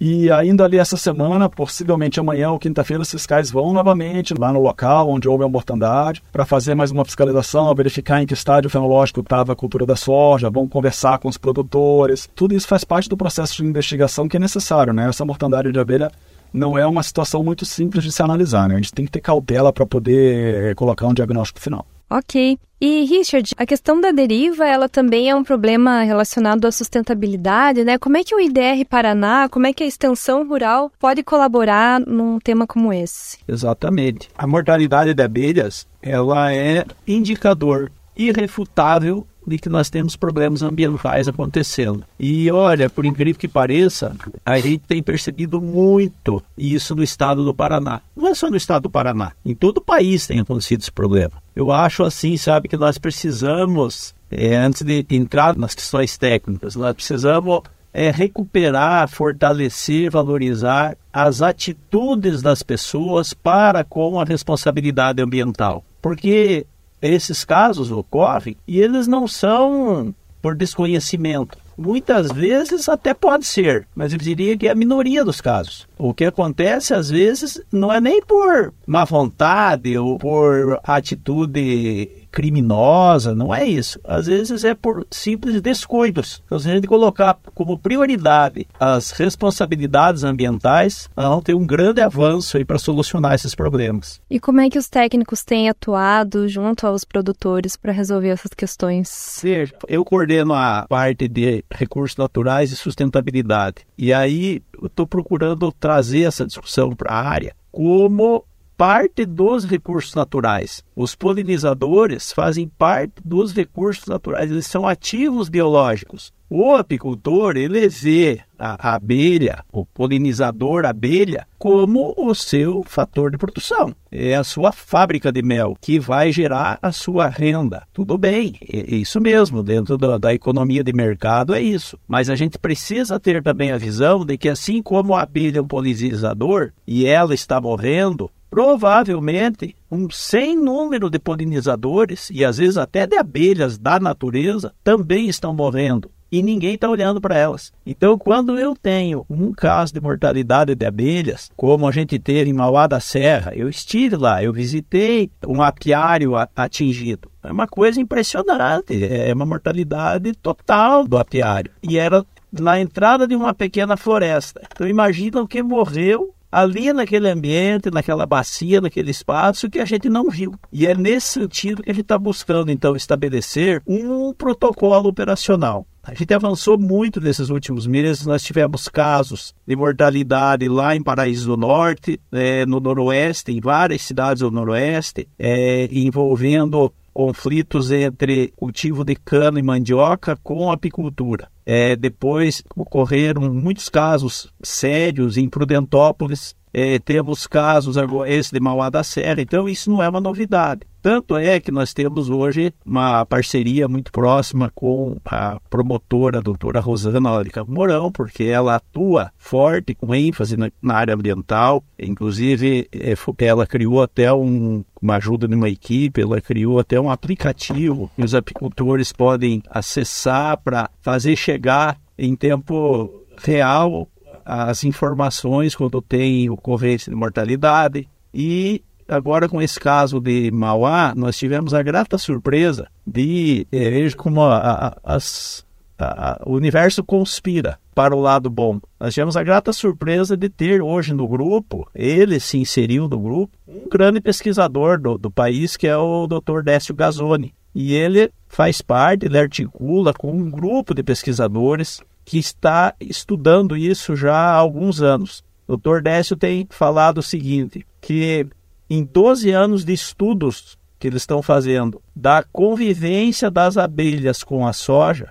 e 0.00 0.30
ainda 0.30 0.64
ali 0.64 0.78
essa 0.78 0.96
semana, 0.96 1.46
possivelmente 1.46 2.18
amanhã 2.18 2.50
ou 2.50 2.58
quinta-feira, 2.58 3.02
os 3.02 3.10
fiscais 3.10 3.50
vão 3.50 3.74
novamente 3.74 4.32
lá 4.32 4.50
no 4.50 4.62
local 4.62 5.10
onde 5.10 5.28
houve 5.28 5.44
a 5.44 5.48
mortandade 5.48 6.22
para 6.32 6.46
fazer 6.46 6.74
mais 6.74 6.90
uma 6.90 7.04
fiscalização, 7.04 7.74
verificar 7.74 8.22
em 8.22 8.26
que 8.26 8.32
estádio 8.32 8.70
fenológico 8.70 9.20
estava 9.20 9.52
a 9.52 9.56
cultura 9.56 9.84
da 9.84 9.96
soja, 9.96 10.48
vão 10.48 10.66
conversar 10.66 11.18
com 11.18 11.28
os 11.28 11.36
produtores. 11.36 12.26
Tudo 12.34 12.54
isso 12.54 12.66
faz 12.66 12.84
parte 12.84 13.06
do 13.06 13.18
processo 13.18 13.56
de 13.56 13.68
investigação 13.68 14.26
que 14.26 14.38
é 14.38 14.40
necessário, 14.40 14.94
né? 14.94 15.10
Essa 15.10 15.26
mortandade 15.26 15.70
de 15.70 15.78
abelha 15.78 16.10
não 16.54 16.78
é 16.78 16.86
uma 16.86 17.02
situação 17.02 17.44
muito 17.44 17.66
simples 17.66 18.02
de 18.02 18.10
se 18.10 18.22
analisar, 18.22 18.66
né? 18.66 18.76
A 18.76 18.78
gente 18.78 18.94
tem 18.94 19.04
que 19.04 19.10
ter 19.10 19.20
cautela 19.20 19.74
para 19.74 19.84
poder 19.84 20.70
eh, 20.70 20.74
colocar 20.74 21.06
um 21.06 21.12
diagnóstico 21.12 21.60
final. 21.60 21.84
Ok. 22.08 22.58
E 22.78 23.04
Richard, 23.04 23.52
a 23.56 23.64
questão 23.64 24.00
da 24.00 24.10
deriva, 24.12 24.66
ela 24.66 24.86
também 24.86 25.30
é 25.30 25.34
um 25.34 25.42
problema 25.42 26.02
relacionado 26.02 26.66
à 26.66 26.70
sustentabilidade, 26.72 27.84
né? 27.84 27.96
Como 27.96 28.18
é 28.18 28.22
que 28.22 28.34
o 28.34 28.40
IDR 28.40 28.84
Paraná, 28.88 29.48
como 29.48 29.66
é 29.66 29.72
que 29.72 29.82
a 29.82 29.86
extensão 29.86 30.46
rural 30.46 30.92
pode 30.98 31.22
colaborar 31.22 31.98
num 32.00 32.38
tema 32.38 32.66
como 32.66 32.92
esse? 32.92 33.38
Exatamente. 33.48 34.28
A 34.36 34.46
mortalidade 34.46 35.14
de 35.14 35.22
abelhas, 35.22 35.86
ela 36.02 36.52
é 36.52 36.84
indicador 37.06 37.90
irrefutável 38.14 39.26
de 39.46 39.58
que 39.58 39.68
nós 39.68 39.88
temos 39.88 40.16
problemas 40.16 40.62
ambientais 40.62 41.28
acontecendo. 41.28 42.04
E 42.18 42.50
olha, 42.50 42.90
por 42.90 43.04
incrível 43.04 43.38
que 43.38 43.48
pareça, 43.48 44.14
a 44.44 44.58
gente 44.58 44.80
tem 44.80 45.02
percebido 45.02 45.60
muito 45.60 46.42
isso 46.56 46.94
no 46.94 47.02
estado 47.02 47.44
do 47.44 47.54
Paraná. 47.54 48.00
Não 48.16 48.28
é 48.28 48.34
só 48.34 48.50
no 48.50 48.56
estado 48.56 48.84
do 48.84 48.90
Paraná, 48.90 49.32
em 49.44 49.54
todo 49.54 49.78
o 49.78 49.84
país 49.84 50.26
tem 50.26 50.40
acontecido 50.40 50.80
esse 50.80 50.92
problema. 50.92 51.32
Eu 51.54 51.72
acho 51.72 52.02
assim, 52.02 52.36
sabe, 52.36 52.68
que 52.68 52.76
nós 52.76 52.98
precisamos, 52.98 54.14
é, 54.30 54.56
antes 54.56 54.82
de 54.82 55.06
entrar 55.10 55.56
nas 55.56 55.74
questões 55.74 56.18
técnicas, 56.18 56.76
nós 56.76 56.94
precisamos 56.94 57.62
é, 57.96 58.10
recuperar, 58.10 59.08
fortalecer, 59.08 60.10
valorizar 60.10 60.98
as 61.10 61.40
atitudes 61.40 62.42
das 62.42 62.62
pessoas 62.62 63.32
para 63.32 63.82
com 63.84 64.20
a 64.20 64.24
responsabilidade 64.24 65.22
ambiental. 65.22 65.82
Porque 66.02 66.66
esses 67.06 67.44
casos 67.44 67.90
ocorrem 67.90 68.56
e 68.66 68.80
eles 68.80 69.06
não 69.06 69.26
são 69.26 70.14
por 70.40 70.54
desconhecimento. 70.54 71.58
Muitas 71.76 72.32
vezes 72.32 72.88
até 72.88 73.12
pode 73.12 73.44
ser, 73.44 73.86
mas 73.94 74.12
eu 74.12 74.18
diria 74.18 74.56
que 74.56 74.66
é 74.66 74.70
a 74.70 74.74
minoria 74.74 75.22
dos 75.22 75.42
casos. 75.42 75.86
O 75.98 76.14
que 76.14 76.24
acontece 76.24 76.94
às 76.94 77.10
vezes 77.10 77.60
não 77.70 77.92
é 77.92 78.00
nem 78.00 78.22
por 78.22 78.72
má 78.86 79.04
vontade 79.04 79.96
ou 79.98 80.16
por 80.18 80.80
atitude 80.82 82.25
criminosa, 82.30 83.34
não 83.34 83.54
é 83.54 83.64
isso. 83.64 84.00
Às 84.04 84.26
vezes 84.26 84.64
é 84.64 84.74
por 84.74 85.06
simples 85.10 85.60
descuidos. 85.60 86.42
Então, 86.44 86.58
se 86.58 86.70
a 86.70 86.74
gente 86.74 86.86
colocar 86.86 87.38
como 87.54 87.78
prioridade 87.78 88.66
as 88.78 89.10
responsabilidades 89.10 90.24
ambientais, 90.24 91.08
nós 91.16 91.26
vamos 91.26 91.44
ter 91.44 91.54
um 91.54 91.66
grande 91.66 92.00
avanço 92.00 92.56
para 92.64 92.78
solucionar 92.78 93.34
esses 93.34 93.54
problemas. 93.54 94.20
E 94.30 94.40
como 94.40 94.60
é 94.60 94.68
que 94.68 94.78
os 94.78 94.88
técnicos 94.88 95.44
têm 95.44 95.68
atuado 95.68 96.48
junto 96.48 96.86
aos 96.86 97.04
produtores 97.04 97.76
para 97.76 97.92
resolver 97.92 98.28
essas 98.28 98.52
questões? 98.52 99.08
Seja, 99.08 99.74
eu 99.88 100.04
coordeno 100.04 100.54
a 100.54 100.86
parte 100.88 101.28
de 101.28 101.64
recursos 101.70 102.16
naturais 102.16 102.72
e 102.72 102.76
sustentabilidade. 102.76 103.86
E 103.96 104.12
aí 104.12 104.62
eu 104.80 104.86
estou 104.86 105.06
procurando 105.06 105.72
trazer 105.72 106.22
essa 106.22 106.46
discussão 106.46 106.94
para 106.94 107.12
a 107.12 107.28
área 107.28 107.54
como 107.70 108.44
parte 108.76 109.24
dos 109.24 109.64
recursos 109.64 110.14
naturais. 110.14 110.84
Os 110.94 111.14
polinizadores 111.14 112.32
fazem 112.32 112.68
parte 112.68 113.14
dos 113.24 113.52
recursos 113.52 114.06
naturais, 114.06 114.50
eles 114.50 114.66
são 114.66 114.86
ativos 114.86 115.48
biológicos. 115.48 116.32
O 116.48 116.76
apicultor, 116.76 117.56
ele 117.56 117.88
vê 117.88 118.40
a 118.56 118.94
abelha, 118.94 119.64
o 119.72 119.84
polinizador 119.84 120.84
abelha, 120.86 121.44
como 121.58 122.14
o 122.16 122.32
seu 122.34 122.84
fator 122.84 123.32
de 123.32 123.36
produção. 123.36 123.92
É 124.12 124.36
a 124.36 124.44
sua 124.44 124.70
fábrica 124.70 125.32
de 125.32 125.42
mel 125.42 125.76
que 125.80 125.98
vai 125.98 126.30
gerar 126.30 126.78
a 126.80 126.92
sua 126.92 127.26
renda. 127.26 127.82
Tudo 127.92 128.16
bem, 128.16 128.54
é 128.62 128.94
isso 128.94 129.20
mesmo, 129.20 129.60
dentro 129.60 129.98
da, 129.98 130.18
da 130.18 130.32
economia 130.32 130.84
de 130.84 130.92
mercado 130.92 131.52
é 131.52 131.60
isso. 131.60 131.98
Mas 132.06 132.30
a 132.30 132.36
gente 132.36 132.58
precisa 132.58 133.18
ter 133.18 133.42
também 133.42 133.72
a 133.72 133.78
visão 133.78 134.24
de 134.24 134.38
que 134.38 134.48
assim 134.48 134.80
como 134.80 135.14
a 135.14 135.22
abelha 135.22 135.58
é 135.58 135.62
um 135.62 135.66
polinizador 135.66 136.70
e 136.86 137.06
ela 137.06 137.34
está 137.34 137.60
morrendo, 137.60 138.30
provavelmente 138.50 139.74
um 139.90 140.08
sem 140.10 140.56
número 140.56 141.10
de 141.10 141.18
polinizadores 141.18 142.30
e 142.30 142.44
às 142.44 142.58
vezes 142.58 142.76
até 142.76 143.06
de 143.06 143.16
abelhas 143.16 143.78
da 143.78 143.98
natureza 143.98 144.72
também 144.82 145.28
estão 145.28 145.54
morrendo 145.54 146.10
e 146.30 146.42
ninguém 146.42 146.74
está 146.74 146.88
olhando 146.88 147.20
para 147.20 147.36
elas. 147.36 147.72
Então, 147.84 148.18
quando 148.18 148.58
eu 148.58 148.74
tenho 148.74 149.24
um 149.30 149.52
caso 149.52 149.92
de 149.92 150.00
mortalidade 150.00 150.74
de 150.74 150.86
abelhas, 150.86 151.50
como 151.56 151.86
a 151.86 151.92
gente 151.92 152.18
teve 152.18 152.50
em 152.50 152.52
Mauá 152.52 152.86
da 152.86 153.00
Serra, 153.00 153.52
eu 153.54 153.68
estive 153.68 154.16
lá, 154.16 154.42
eu 154.42 154.52
visitei 154.52 155.30
um 155.46 155.62
apiário 155.62 156.32
atingido. 156.54 157.30
É 157.42 157.52
uma 157.52 157.66
coisa 157.66 158.00
impressionante, 158.00 159.04
é 159.04 159.32
uma 159.32 159.46
mortalidade 159.46 160.32
total 160.34 161.06
do 161.06 161.16
apiário. 161.16 161.70
E 161.82 161.98
era 161.98 162.24
na 162.52 162.80
entrada 162.80 163.26
de 163.26 163.36
uma 163.36 163.54
pequena 163.54 163.96
floresta. 163.96 164.62
Então, 164.72 164.88
imagina 164.88 165.40
o 165.40 165.48
que 165.48 165.62
morreu 165.62 166.34
ali 166.50 166.92
naquele 166.92 167.28
ambiente, 167.28 167.90
naquela 167.90 168.26
bacia, 168.26 168.80
naquele 168.80 169.10
espaço 169.10 169.68
que 169.68 169.78
a 169.78 169.84
gente 169.84 170.08
não 170.08 170.28
viu. 170.30 170.54
E 170.72 170.86
é 170.86 170.94
nesse 170.94 171.40
sentido 171.40 171.82
que 171.82 171.90
a 171.90 171.94
gente 171.94 172.02
está 172.02 172.18
buscando, 172.18 172.70
então, 172.70 172.96
estabelecer 172.96 173.82
um 173.86 174.32
protocolo 174.32 175.08
operacional. 175.08 175.86
A 176.02 176.14
gente 176.14 176.32
avançou 176.32 176.78
muito 176.78 177.20
nesses 177.20 177.50
últimos 177.50 177.84
meses. 177.84 178.24
Nós 178.24 178.42
tivemos 178.42 178.86
casos 178.86 179.52
de 179.66 179.74
mortalidade 179.74 180.68
lá 180.68 180.94
em 180.94 181.02
Paraíso 181.02 181.48
do 181.48 181.56
Norte, 181.56 182.20
é, 182.30 182.64
no 182.64 182.78
Noroeste, 182.78 183.50
em 183.50 183.60
várias 183.60 184.02
cidades 184.02 184.40
do 184.40 184.50
Noroeste, 184.50 185.28
é, 185.36 185.88
envolvendo 185.90 186.92
conflitos 187.16 187.90
entre 187.90 188.52
cultivo 188.54 189.02
de 189.02 189.16
cana 189.16 189.58
e 189.58 189.62
mandioca 189.62 190.36
com 190.42 190.70
apicultura. 190.70 191.48
É, 191.64 191.96
depois 191.96 192.62
ocorreram 192.76 193.50
muitos 193.54 193.88
casos 193.88 194.52
sérios 194.62 195.38
em 195.38 195.48
Prudentópolis, 195.48 196.54
é, 196.74 196.98
temos 196.98 197.46
casos, 197.46 197.96
esse 198.26 198.52
de 198.52 198.60
Mauá 198.60 198.90
da 198.90 199.02
Serra, 199.02 199.40
então 199.40 199.66
isso 199.66 199.90
não 199.90 200.02
é 200.02 200.08
uma 200.10 200.20
novidade. 200.20 200.82
Tanto 201.06 201.36
é 201.36 201.60
que 201.60 201.70
nós 201.70 201.94
temos 201.94 202.28
hoje 202.28 202.74
uma 202.84 203.24
parceria 203.24 203.86
muito 203.86 204.10
próxima 204.10 204.72
com 204.74 205.16
a 205.24 205.60
promotora, 205.70 206.38
a 206.38 206.42
doutora 206.42 206.80
Rosana 206.80 207.30
Larica 207.30 207.64
Mourão, 207.64 208.10
porque 208.10 208.42
ela 208.42 208.74
atua 208.74 209.30
forte, 209.38 209.94
com 209.94 210.12
ênfase 210.12 210.56
na, 210.56 210.68
na 210.82 210.94
área 210.94 211.14
ambiental. 211.14 211.84
Inclusive, 211.96 212.88
é, 212.92 213.14
ela 213.44 213.64
criou 213.68 214.02
até 214.02 214.32
um, 214.32 214.84
uma 215.00 215.14
ajuda 215.14 215.46
numa 215.46 215.68
equipe, 215.68 216.22
ela 216.22 216.40
criou 216.40 216.80
até 216.80 217.00
um 217.00 217.08
aplicativo 217.08 218.10
que 218.16 218.24
os 218.24 218.34
apicultores 218.34 219.12
podem 219.12 219.62
acessar 219.70 220.56
para 220.56 220.90
fazer 221.00 221.36
chegar 221.36 222.00
em 222.18 222.34
tempo 222.34 223.22
real 223.44 224.08
as 224.44 224.82
informações 224.82 225.76
quando 225.76 226.02
tem 226.02 226.50
ocorrência 226.50 227.10
de 227.10 227.16
mortalidade. 227.16 228.08
E 228.34 228.82
agora, 229.08 229.48
com 229.48 229.60
esse 229.60 229.78
caso 229.78 230.20
de 230.20 230.50
Mauá, 230.50 231.14
nós 231.16 231.36
tivemos 231.36 231.74
a 231.74 231.82
grata 231.82 232.18
surpresa 232.18 232.88
de 233.06 233.66
é, 233.70 233.90
veja 233.90 234.16
como 234.16 234.42
a, 234.42 234.58
a, 234.58 234.96
as, 235.04 235.64
a, 235.98 236.42
o 236.44 236.54
universo 236.54 237.02
conspira 237.04 237.78
para 237.94 238.14
o 238.14 238.20
lado 238.20 238.50
bom. 238.50 238.78
Nós 239.00 239.14
tivemos 239.14 239.36
a 239.36 239.42
grata 239.42 239.72
surpresa 239.72 240.36
de 240.36 240.48
ter 240.48 240.82
hoje 240.82 241.14
no 241.14 241.26
grupo, 241.26 241.88
ele 241.94 242.38
se 242.38 242.58
inseriu 242.58 243.08
no 243.08 243.18
grupo, 243.18 243.56
um 243.66 243.88
grande 243.88 244.20
pesquisador 244.20 245.00
do, 245.00 245.16
do 245.16 245.30
país, 245.30 245.76
que 245.76 245.86
é 245.86 245.96
o 245.96 246.26
Dr. 246.26 246.62
Décio 246.62 246.94
Gazzoni. 246.94 247.54
E 247.74 247.94
ele 247.94 248.30
faz 248.48 248.80
parte, 248.80 249.26
ele 249.26 249.38
articula 249.38 250.12
com 250.14 250.32
um 250.32 250.50
grupo 250.50 250.94
de 250.94 251.02
pesquisadores 251.02 252.00
que 252.24 252.38
está 252.38 252.94
estudando 253.00 253.76
isso 253.76 254.16
já 254.16 254.34
há 254.34 254.52
alguns 254.52 255.00
anos. 255.00 255.44
O 255.68 255.76
Dr. 255.76 256.00
Décio 256.02 256.36
tem 256.36 256.66
falado 256.70 257.18
o 257.18 257.22
seguinte, 257.22 257.86
que 258.00 258.46
em 258.88 259.04
12 259.04 259.50
anos 259.50 259.84
de 259.84 259.92
estudos 259.92 260.78
que 260.98 261.06
eles 261.06 261.22
estão 261.22 261.42
fazendo 261.42 262.00
da 262.14 262.42
convivência 262.42 263.50
das 263.50 263.76
abelhas 263.76 264.42
com 264.42 264.66
a 264.66 264.72
soja, 264.72 265.30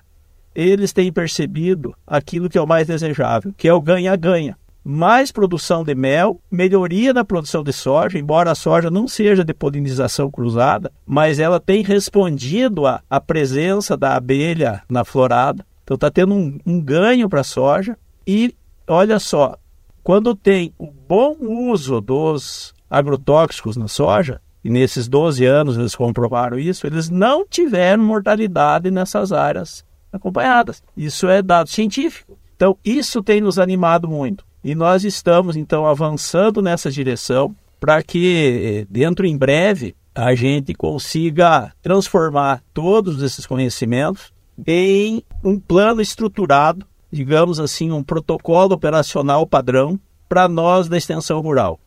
eles 0.54 0.94
têm 0.94 1.12
percebido 1.12 1.94
aquilo 2.08 2.50
que 2.50 2.58
é 2.58 2.62
o 2.62 2.68
mais 2.68 2.88
desejável, 2.88 3.54
que 3.58 3.68
é 3.68 3.74
o 3.74 3.82
ganha-ganha. 3.82 4.58
Mais 4.88 5.32
produção 5.32 5.84
de 5.84 5.96
mel, 5.96 6.40
melhoria 6.50 7.12
na 7.12 7.26
produção 7.26 7.64
de 7.64 7.74
soja, 7.74 8.20
embora 8.20 8.52
a 8.52 8.56
soja 8.56 8.92
não 8.92 9.08
seja 9.08 9.44
de 9.44 9.52
polinização 9.52 10.30
cruzada, 10.30 10.92
mas 11.06 11.40
ela 11.40 11.60
tem 11.60 11.82
respondido 11.82 12.84
à, 12.86 13.20
presença 13.20 13.98
da 13.98 14.16
abelha 14.16 14.84
na 14.88 15.04
florada. 15.04 15.66
Então 15.84 15.96
está 15.96 16.12
tendo 16.12 16.36
um, 16.36 16.60
um 16.64 16.80
ganho 16.80 17.28
para 17.28 17.42
a 17.42 17.44
soja. 17.44 17.98
E 18.28 18.54
olha 18.88 19.18
só, 19.18 19.58
quando 20.04 20.36
tem 20.36 20.72
o 20.78 20.86
bom 20.86 21.36
uso 21.40 22.00
dos 22.00 22.75
agrotóxicos 22.90 23.78
na 23.78 23.88
soja, 23.88 24.42
e 24.64 24.70
nesses 24.70 25.08
12 25.08 25.46
anos 25.46 25.78
eles 25.78 25.96
comprovaram 25.96 26.58
isso, 26.58 26.88
eles 26.88 27.10
não 27.10 27.46
tiveram 27.48 28.04
mortalidade 28.04 28.90
nessas 28.90 29.32
áreas 29.32 29.86
acompanhadas. 30.12 30.82
Isso 30.98 31.28
é 31.28 31.42
dado 31.42 31.70
científico. 31.70 32.38
Então, 32.56 32.78
isso 32.84 33.22
tem 33.22 33.42
nos 33.42 33.60
animado 33.60 34.08
muito. 34.08 34.46
E 34.64 34.74
nós 34.74 35.04
estamos, 35.04 35.56
então, 35.56 35.86
avançando 35.86 36.62
nessa 36.62 36.90
direção 36.90 37.56
para 37.80 38.02
que, 38.02 38.88
dentro 38.90 39.28
em 39.28 39.38
breve, 39.38 39.96
a 40.16 40.34
gente 40.34 40.74
consiga 40.74 41.72
transformar 41.82 42.64
todos 42.74 43.22
esses 43.22 43.46
conhecimentos 43.46 44.34
em 44.66 45.22
um 45.44 45.60
plano 45.60 46.02
estruturado, 46.02 46.86
digamos 47.12 47.60
assim, 47.60 47.92
um 47.92 48.02
protocolo 48.02 48.74
operacional 48.74 49.46
padrão 49.46 50.00
para 50.28 50.48
nós 50.48 50.88
da 50.88 50.98
extensão 50.98 51.42
rural, 51.42 51.80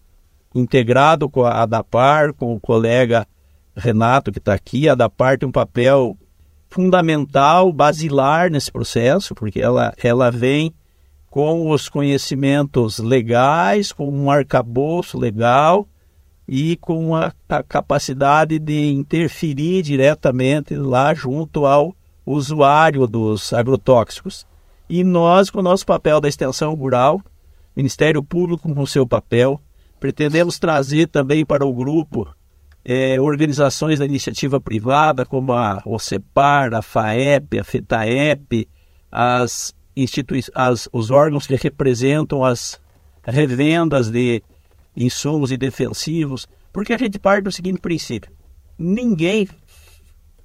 integrado 0.54 1.28
com 1.28 1.44
a 1.44 1.62
ADAPAR, 1.62 2.32
com 2.34 2.54
o 2.54 2.60
colega 2.60 3.26
Renato 3.76 4.32
que 4.32 4.38
está 4.38 4.54
aqui. 4.54 4.88
A 4.88 4.92
ADAPAR 4.92 5.38
tem 5.38 5.48
um 5.48 5.52
papel 5.52 6.16
fundamental, 6.68 7.72
basilar 7.72 8.50
nesse 8.50 8.70
processo, 8.70 9.34
porque 9.34 9.60
ela, 9.60 9.94
ela 10.02 10.30
vem 10.30 10.72
com 11.30 11.70
os 11.70 11.88
conhecimentos 11.88 12.98
legais, 12.98 13.92
com 13.92 14.08
um 14.08 14.30
arcabouço 14.30 15.18
legal 15.18 15.86
e 16.46 16.76
com 16.76 17.14
a, 17.14 17.32
a 17.48 17.62
capacidade 17.62 18.58
de 18.58 18.90
interferir 18.90 19.82
diretamente 19.82 20.74
lá 20.74 21.12
junto 21.12 21.66
ao 21.66 21.94
usuário 22.24 23.06
dos 23.06 23.52
agrotóxicos. 23.52 24.46
E 24.88 25.04
nós, 25.04 25.50
com 25.50 25.60
o 25.60 25.62
nosso 25.62 25.84
papel 25.84 26.20
da 26.20 26.28
extensão 26.28 26.74
rural, 26.74 27.20
Ministério 27.76 28.22
Público 28.22 28.74
com 28.74 28.82
o 28.82 28.86
seu 28.86 29.06
papel, 29.06 29.60
pretendemos 29.98 30.58
trazer 30.58 31.08
também 31.08 31.44
para 31.44 31.66
o 31.66 31.72
grupo 31.72 32.28
é, 32.84 33.20
organizações 33.20 33.98
da 33.98 34.06
iniciativa 34.06 34.60
privada, 34.60 35.26
como 35.26 35.52
a 35.52 35.82
OCEPAR, 35.84 36.74
a 36.74 36.82
FAEP, 36.82 37.58
a 37.58 37.64
FETAEP, 37.64 38.68
as 39.10 39.76
as, 40.54 40.88
os 40.92 41.10
órgãos 41.10 41.46
que 41.46 41.56
representam 41.56 42.44
as 42.44 42.80
revendas 43.24 44.08
de 44.08 44.40
insumos 44.96 45.50
e 45.50 45.56
defensivos, 45.56 46.46
porque 46.72 46.92
a 46.92 46.98
gente 46.98 47.18
parte 47.18 47.44
do 47.44 47.52
seguinte 47.52 47.80
princípio: 47.80 48.30
ninguém 48.78 49.48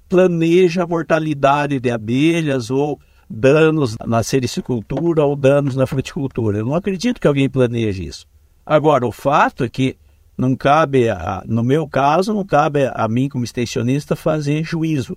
planeja 0.08 0.82
a 0.82 0.86
mortalidade 0.86 1.78
de 1.78 1.90
abelhas 1.90 2.70
ou 2.70 2.98
danos 3.28 3.96
na 4.04 4.22
sericicultura 4.22 5.24
ou 5.24 5.34
danos 5.34 5.76
na 5.76 5.86
fruticultura. 5.86 6.58
Eu 6.58 6.66
não 6.66 6.74
acredito 6.74 7.20
que 7.20 7.26
alguém 7.26 7.48
planeje 7.48 8.04
isso. 8.04 8.26
Agora, 8.64 9.06
o 9.06 9.12
fato 9.12 9.64
é 9.64 9.68
que 9.68 9.96
não 10.36 10.56
cabe, 10.56 11.08
a, 11.08 11.42
no 11.46 11.62
meu 11.62 11.86
caso, 11.88 12.34
não 12.34 12.44
cabe 12.44 12.90
a 12.92 13.06
mim 13.08 13.28
como 13.28 13.44
extensionista 13.44 14.16
fazer 14.16 14.64
juízo. 14.64 15.16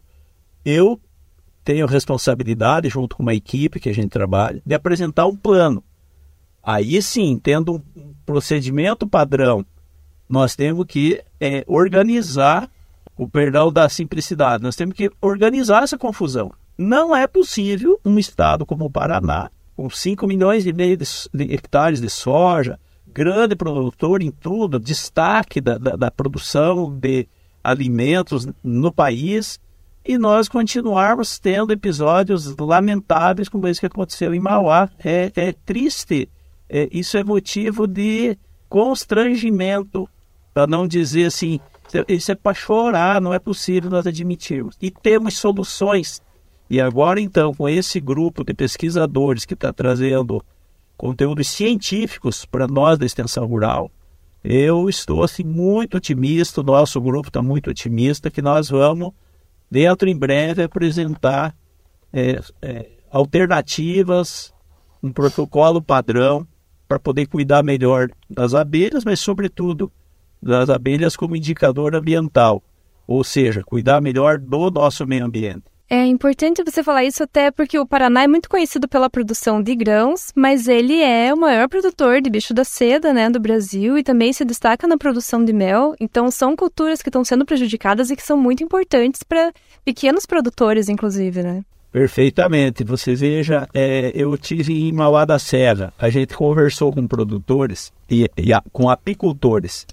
Eu 0.64 1.00
tenho 1.64 1.88
responsabilidade, 1.88 2.90
junto 2.90 3.16
com 3.16 3.24
uma 3.24 3.34
equipe 3.34 3.80
que 3.80 3.90
a 3.90 3.94
gente 3.94 4.10
trabalha, 4.10 4.62
de 4.66 4.74
apresentar 4.74 5.26
um 5.26 5.36
plano. 5.36 5.84
Aí 6.62 7.02
sim, 7.02 7.40
tendo 7.42 7.76
um 7.96 8.14
procedimento 8.26 9.08
padrão, 9.08 9.66
nós 10.30 10.56
temos 10.56 10.86
que 10.86 11.24
é, 11.40 11.64
organizar 11.68 12.70
o 13.18 13.28
perdão 13.28 13.72
da 13.72 13.90
simplicidade. 13.90 14.64
Nós 14.64 14.76
temos 14.76 14.96
que 14.96 15.10
organizar 15.22 15.84
essa 15.84 15.98
confusão. 15.98 16.52
Não 16.78 17.16
é 17.16 17.26
possível 17.26 18.00
um 18.06 18.20
estado 18.20 18.66
como 18.66 18.86
o 18.86 18.92
Paraná, 18.92 19.50
com 19.76 19.90
5 19.90 20.28
milhões 20.28 20.66
e 20.66 20.74
meio 20.74 20.98
de 20.98 21.54
hectares 21.54 22.00
de 22.00 22.10
soja, 22.10 22.80
grande 23.18 23.56
produtor 23.56 24.22
em 24.22 24.30
tudo, 24.30 24.80
destaque 24.80 25.60
da, 25.60 25.80
da, 25.80 25.96
da 25.96 26.12
produção 26.12 26.96
de 26.96 27.28
alimentos 27.64 28.48
no 28.64 28.92
país, 28.92 29.60
e 30.06 30.20
nós 30.20 30.48
continuarmos 30.48 31.40
tendo 31.40 31.74
episódios 31.74 32.56
lamentáveis 32.58 33.50
como 33.50 33.68
esse 33.68 33.80
que 33.80 33.88
aconteceu 33.88 34.36
em 34.36 34.40
Mauá. 34.40 34.88
É, 35.04 35.32
é 35.36 35.52
triste, 35.52 36.30
é, 36.70 36.88
isso 36.92 37.18
é 37.18 37.24
motivo 37.24 37.88
de 37.88 38.38
constrangimento, 38.70 40.08
para 40.54 40.68
não 40.68 40.88
dizer 40.88 41.26
assim, 41.26 41.60
isso 42.08 42.32
é 42.32 42.36
para 42.36 42.54
chorar, 42.54 43.20
não 43.20 43.34
é 43.34 43.40
possível 43.40 43.90
nós 43.90 44.06
admitirmos. 44.06 44.78
E 44.80 44.92
temos 44.92 45.40
soluções. 45.40 46.22
E 46.70 46.80
agora, 46.80 47.20
então, 47.20 47.52
com 47.52 47.68
esse 47.68 48.00
grupo 48.00 48.44
de 48.44 48.54
pesquisadores 48.54 49.44
que 49.44 49.56
está 49.56 49.74
trazendo 49.74 50.40
conteúdos 50.98 51.48
científicos 51.48 52.46
para 52.46 52.68
nós 52.68 52.98
da 52.98 53.06
extensão 53.06 53.46
rural, 53.46 53.92
eu 54.44 54.90
estou 54.90 55.24
assim 55.24 55.44
muito 55.44 55.98
otimista, 55.98 56.62
o 56.62 56.64
nosso 56.64 57.00
grupo 57.00 57.30
está 57.30 57.42
muito 57.42 57.70
otimista 57.70 58.32
que 58.32 58.42
nós 58.42 58.70
vamos 58.70 59.12
dentro 59.70 60.10
em 60.10 60.18
breve 60.18 60.64
apresentar 60.64 61.56
é, 62.12 62.40
é, 62.62 62.90
alternativas, 63.12 64.54
um 65.04 65.12
protocolo 65.12 65.82
padrão 65.82 66.48
para 66.88 67.00
poder 67.00 67.28
cuidar 67.28 67.64
melhor 67.64 68.10
das 68.30 68.54
abelhas, 68.54 69.04
mas 69.04 69.20
sobretudo 69.20 69.92
das 70.42 70.70
abelhas 70.70 71.16
como 71.16 71.36
indicador 71.36 71.96
ambiental, 71.96 72.64
ou 73.06 73.24
seja, 73.24 73.64
cuidar 73.64 74.02
melhor 74.02 74.40
do 74.40 74.72
nosso 74.72 75.06
meio 75.06 75.26
ambiente. 75.26 75.66
É 75.90 76.06
importante 76.06 76.62
você 76.66 76.84
falar 76.84 77.06
isso 77.06 77.24
até 77.24 77.50
porque 77.50 77.80
o 77.80 77.86
Paraná 77.86 78.24
é 78.24 78.28
muito 78.28 78.50
conhecido 78.50 78.90
pela 78.90 79.10
produção 79.10 79.64
de 79.64 79.74
grãos, 79.74 80.34
mas 80.36 80.68
ele 80.68 81.02
é 81.02 81.34
o 81.34 81.38
maior 81.38 81.70
produtor 81.70 82.22
de 82.22 82.30
bicho 82.30 82.54
da 82.54 82.66
seda, 82.66 83.14
né, 83.14 83.30
do 83.30 83.40
Brasil 83.40 83.98
e 83.98 84.04
também 84.04 84.34
se 84.34 84.44
destaca 84.44 84.86
na 84.86 84.98
produção 84.98 85.46
de 85.46 85.54
mel. 85.54 85.96
Então 85.98 86.30
são 86.30 86.58
culturas 86.58 87.02
que 87.02 87.08
estão 87.08 87.24
sendo 87.24 87.46
prejudicadas 87.46 88.10
e 88.10 88.18
que 88.18 88.22
são 88.22 88.38
muito 88.38 88.62
importantes 88.62 89.24
para 89.24 89.54
pequenos 89.86 90.26
produtores, 90.26 90.90
inclusive, 90.90 91.42
né? 91.42 91.64
Perfeitamente. 91.90 92.84
Você 92.84 93.16
veja, 93.16 93.66
é, 93.74 94.12
eu 94.14 94.38
tive 94.38 94.90
em 94.90 94.92
Mauá 94.92 95.24
da 95.24 95.40
Serra, 95.40 95.94
a 95.98 96.10
gente 96.10 96.36
conversou 96.36 96.92
com 96.92 97.08
produtores 97.08 97.94
e, 98.10 98.30
e 98.36 98.52
a, 98.52 98.62
com 98.74 98.90
apicultores. 98.90 99.88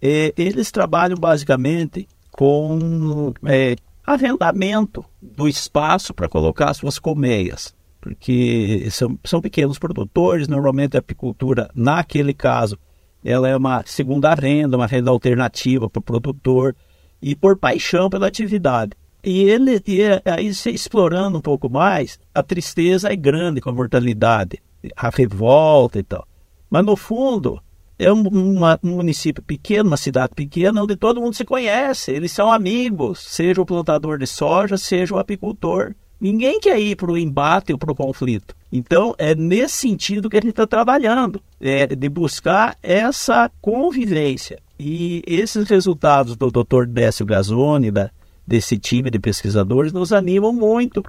E, 0.00 0.32
eles 0.38 0.70
trabalham 0.70 1.18
basicamente 1.18 2.08
com 2.32 3.34
é, 3.44 3.76
arrendamento 4.08 5.04
do 5.38 5.46
espaço 5.46 6.12
para 6.12 6.28
colocar 6.28 6.74
suas 6.74 6.98
colmeias, 6.98 7.72
porque 8.00 8.88
são, 8.90 9.16
são 9.24 9.40
pequenos 9.40 9.78
produtores, 9.78 10.48
normalmente 10.48 10.96
a 10.96 11.00
apicultura, 11.00 11.70
naquele 11.76 12.34
caso, 12.34 12.76
ela 13.24 13.48
é 13.48 13.56
uma 13.56 13.84
segunda 13.86 14.34
renda, 14.34 14.76
uma 14.76 14.88
renda 14.88 15.12
alternativa 15.12 15.88
para 15.88 16.00
o 16.00 16.02
produtor 16.02 16.74
e 17.22 17.36
por 17.36 17.56
paixão 17.56 18.10
pela 18.10 18.26
atividade. 18.26 18.92
E 19.22 19.44
ele, 19.44 19.80
e 19.86 20.02
é, 20.02 20.20
aí 20.24 20.52
se 20.52 20.70
explorando 20.70 21.38
um 21.38 21.40
pouco 21.40 21.70
mais, 21.70 22.18
a 22.34 22.42
tristeza 22.42 23.12
é 23.12 23.14
grande 23.14 23.60
com 23.60 23.70
a 23.70 23.72
mortalidade, 23.72 24.60
a 24.96 25.08
revolta 25.08 26.00
e 26.00 26.02
tal. 26.02 26.26
Mas 26.68 26.84
no 26.84 26.96
fundo, 26.96 27.62
é 27.98 28.12
um, 28.12 28.22
uma, 28.22 28.78
um, 28.82 28.96
município 28.96 29.42
pequeno, 29.42 29.88
uma 29.88 29.96
cidade 29.96 30.32
pequena, 30.34 30.82
onde 30.82 30.96
todo 30.96 31.20
mundo 31.20 31.34
se 31.34 31.44
conhece, 31.44 32.12
eles 32.12 32.30
são 32.30 32.52
amigos, 32.52 33.18
seja 33.20 33.60
o 33.60 33.66
plantador 33.66 34.18
de 34.18 34.26
soja, 34.26 34.78
seja 34.78 35.14
o 35.14 35.18
apicultor. 35.18 35.94
Ninguém 36.20 36.60
quer 36.60 36.78
ir 36.80 36.96
para 36.96 37.10
o 37.10 37.18
embate 37.18 37.72
ou 37.72 37.78
para 37.78 37.92
o 37.92 37.96
conflito. 37.96 38.54
Então, 38.72 39.14
é 39.18 39.34
nesse 39.34 39.74
sentido 39.74 40.28
que 40.28 40.36
a 40.36 40.40
gente 40.40 40.50
está 40.50 40.66
trabalhando, 40.66 41.40
é 41.60 41.86
de 41.86 42.08
buscar 42.08 42.76
essa 42.82 43.50
convivência. 43.60 44.58
E 44.78 45.22
esses 45.26 45.68
resultados 45.68 46.36
do 46.36 46.50
Dr. 46.50 46.86
Décio 46.86 47.26
Gazzoni, 47.26 47.90
da, 47.90 48.10
desse 48.46 48.78
time 48.78 49.10
de 49.10 49.18
pesquisadores, 49.18 49.92
nos 49.92 50.12
animam 50.12 50.52
muito, 50.52 51.02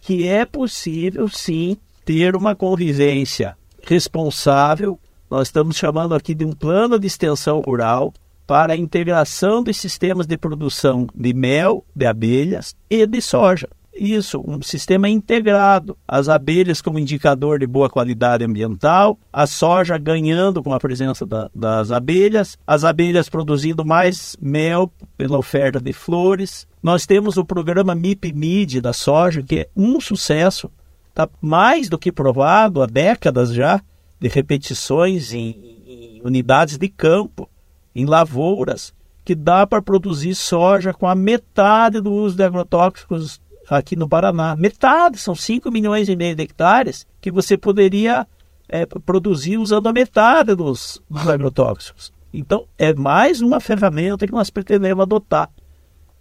que 0.00 0.26
é 0.26 0.44
possível, 0.44 1.28
sim, 1.28 1.76
ter 2.04 2.34
uma 2.34 2.54
convivência 2.54 3.56
responsável 3.84 4.98
nós 5.32 5.48
estamos 5.48 5.78
chamando 5.78 6.14
aqui 6.14 6.34
de 6.34 6.44
um 6.44 6.52
plano 6.52 6.98
de 6.98 7.06
extensão 7.06 7.62
rural 7.62 8.12
para 8.46 8.74
a 8.74 8.76
integração 8.76 9.62
dos 9.62 9.78
sistemas 9.78 10.26
de 10.26 10.36
produção 10.36 11.06
de 11.14 11.32
mel, 11.32 11.86
de 11.96 12.04
abelhas 12.04 12.76
e 12.90 13.06
de 13.06 13.22
soja. 13.22 13.66
Isso, 13.94 14.44
um 14.46 14.60
sistema 14.60 15.08
integrado. 15.08 15.96
As 16.06 16.28
abelhas 16.28 16.82
como 16.82 16.98
indicador 16.98 17.58
de 17.58 17.66
boa 17.66 17.88
qualidade 17.88 18.44
ambiental, 18.44 19.18
a 19.32 19.46
soja 19.46 19.96
ganhando 19.96 20.62
com 20.62 20.74
a 20.74 20.78
presença 20.78 21.24
da, 21.24 21.48
das 21.54 21.90
abelhas, 21.90 22.58
as 22.66 22.84
abelhas 22.84 23.30
produzindo 23.30 23.86
mais 23.86 24.36
mel 24.38 24.92
pela 25.16 25.38
oferta 25.38 25.80
de 25.80 25.94
flores. 25.94 26.68
Nós 26.82 27.06
temos 27.06 27.38
o 27.38 27.44
programa 27.44 27.94
MIP-MID 27.94 28.82
da 28.82 28.92
soja, 28.92 29.42
que 29.42 29.60
é 29.60 29.68
um 29.74 29.98
sucesso, 29.98 30.70
está 31.08 31.26
mais 31.40 31.88
do 31.88 31.98
que 31.98 32.12
provado 32.12 32.82
há 32.82 32.86
décadas 32.86 33.54
já, 33.54 33.80
de 34.22 34.28
repetições 34.28 35.32
em, 35.32 35.82
em 35.84 36.22
unidades 36.24 36.78
de 36.78 36.88
campo, 36.88 37.50
em 37.92 38.06
lavouras, 38.06 38.94
que 39.24 39.34
dá 39.34 39.66
para 39.66 39.82
produzir 39.82 40.36
soja 40.36 40.94
com 40.94 41.08
a 41.08 41.14
metade 41.14 42.00
do 42.00 42.12
uso 42.12 42.36
de 42.36 42.44
agrotóxicos 42.44 43.40
aqui 43.68 43.96
no 43.96 44.08
Paraná. 44.08 44.54
Metade, 44.54 45.18
são 45.18 45.34
5 45.34 45.72
milhões 45.72 46.08
e 46.08 46.14
meio 46.14 46.36
de 46.36 46.42
hectares 46.44 47.04
que 47.20 47.32
você 47.32 47.58
poderia 47.58 48.24
é, 48.68 48.86
produzir 48.86 49.58
usando 49.58 49.88
a 49.88 49.92
metade 49.92 50.54
dos, 50.54 51.02
dos, 51.10 51.28
agrotóxicos. 51.28 52.12
Então, 52.32 52.66
é 52.78 52.94
mais 52.94 53.40
uma 53.40 53.58
ferramenta 53.58 54.24
que 54.24 54.32
nós 54.32 54.50
pretendemos 54.50 55.02
adotar. 55.02 55.50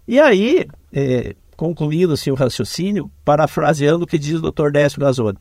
E 0.08 0.20
aí, 0.20 0.68
é, 0.92 1.36
concluindo 1.56 2.14
assim, 2.14 2.32
o 2.32 2.36
raciocínio, 2.36 3.12
parafraseando 3.24 4.06
o 4.06 4.08
que 4.08 4.18
diz 4.18 4.42
o 4.42 4.52
Dr. 4.52 4.72
Décio 4.72 5.00
Gazzoni, 5.00 5.38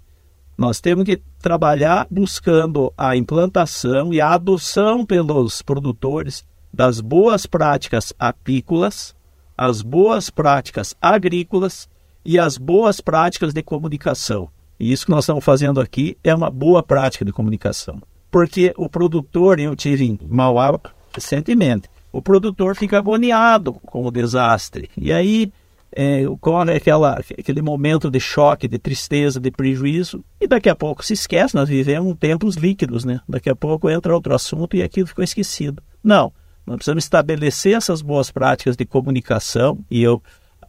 nós 0.61 0.79
temos 0.79 1.05
que 1.05 1.23
trabalhar 1.41 2.07
buscando 2.11 2.93
a 2.95 3.17
implantação 3.17 4.13
e 4.13 4.21
a 4.21 4.35
adoção 4.35 5.07
pelos 5.07 5.63
produtores 5.63 6.45
das 6.71 7.01
boas 7.01 7.47
práticas 7.47 8.13
apícolas, 8.19 9.17
as 9.57 9.81
boas 9.81 10.29
práticas 10.29 10.95
agrícolas 11.01 11.89
e 12.23 12.39
as 12.39 12.59
boas 12.59 13.01
práticas 13.01 13.55
de 13.55 13.63
comunicação. 13.63 14.51
E 14.79 14.93
isso 14.93 15.07
que 15.07 15.11
nós 15.11 15.25
estamos 15.25 15.43
fazendo 15.43 15.81
aqui 15.81 16.19
é 16.23 16.35
uma 16.35 16.51
boa 16.51 16.83
prática 16.83 17.25
de 17.25 17.33
comunicação. 17.33 17.99
Porque 18.31 18.75
o 18.77 18.87
produtor, 18.87 19.59
eu 19.59 19.75
tive 19.75 20.05
em 20.05 20.19
Mauá 20.29 20.79
recentemente, 21.15 21.89
o 22.13 22.21
produtor 22.21 22.77
fica 22.77 22.99
agoniado 22.99 23.73
com 23.73 24.05
o 24.05 24.11
desastre. 24.11 24.91
E 24.95 25.11
aí 25.11 25.51
é, 25.93 26.29
ocorre 26.29 26.75
aquela, 26.75 27.21
aquele 27.39 27.63
momento 27.63 28.11
de 28.11 28.21
choque, 28.21 28.69
de 28.69 28.79
tristeza, 28.79 29.41
de 29.41 29.51
prejuízo, 29.51 30.25
e 30.41 30.47
daqui 30.47 30.69
a 30.69 30.75
pouco 30.75 31.05
se 31.05 31.15
esquece, 31.15 31.55
nós 31.55 31.69
vivemos 31.69 32.17
tempos 32.19 32.57
líquidos, 32.57 33.05
né? 33.05 33.21
Daqui 33.29 33.51
a 33.51 33.57
pouco 33.57 33.91
entra 33.91 34.15
outro 34.15 34.35
assunto 34.35 34.77
e 34.77 34.83
aquilo 34.83 35.09
ficou 35.09 35.25
esquecido. 35.25 35.83
Não, 36.03 36.33
nós 36.67 36.77
precisamos 36.77 37.05
estabelecer 37.05 37.77
essas 37.77 38.03
boas 38.03 38.31
práticas 38.31 38.77
de 38.77 38.85
comunicação, 38.85 39.79
e 39.91 40.03
eu 40.03 40.23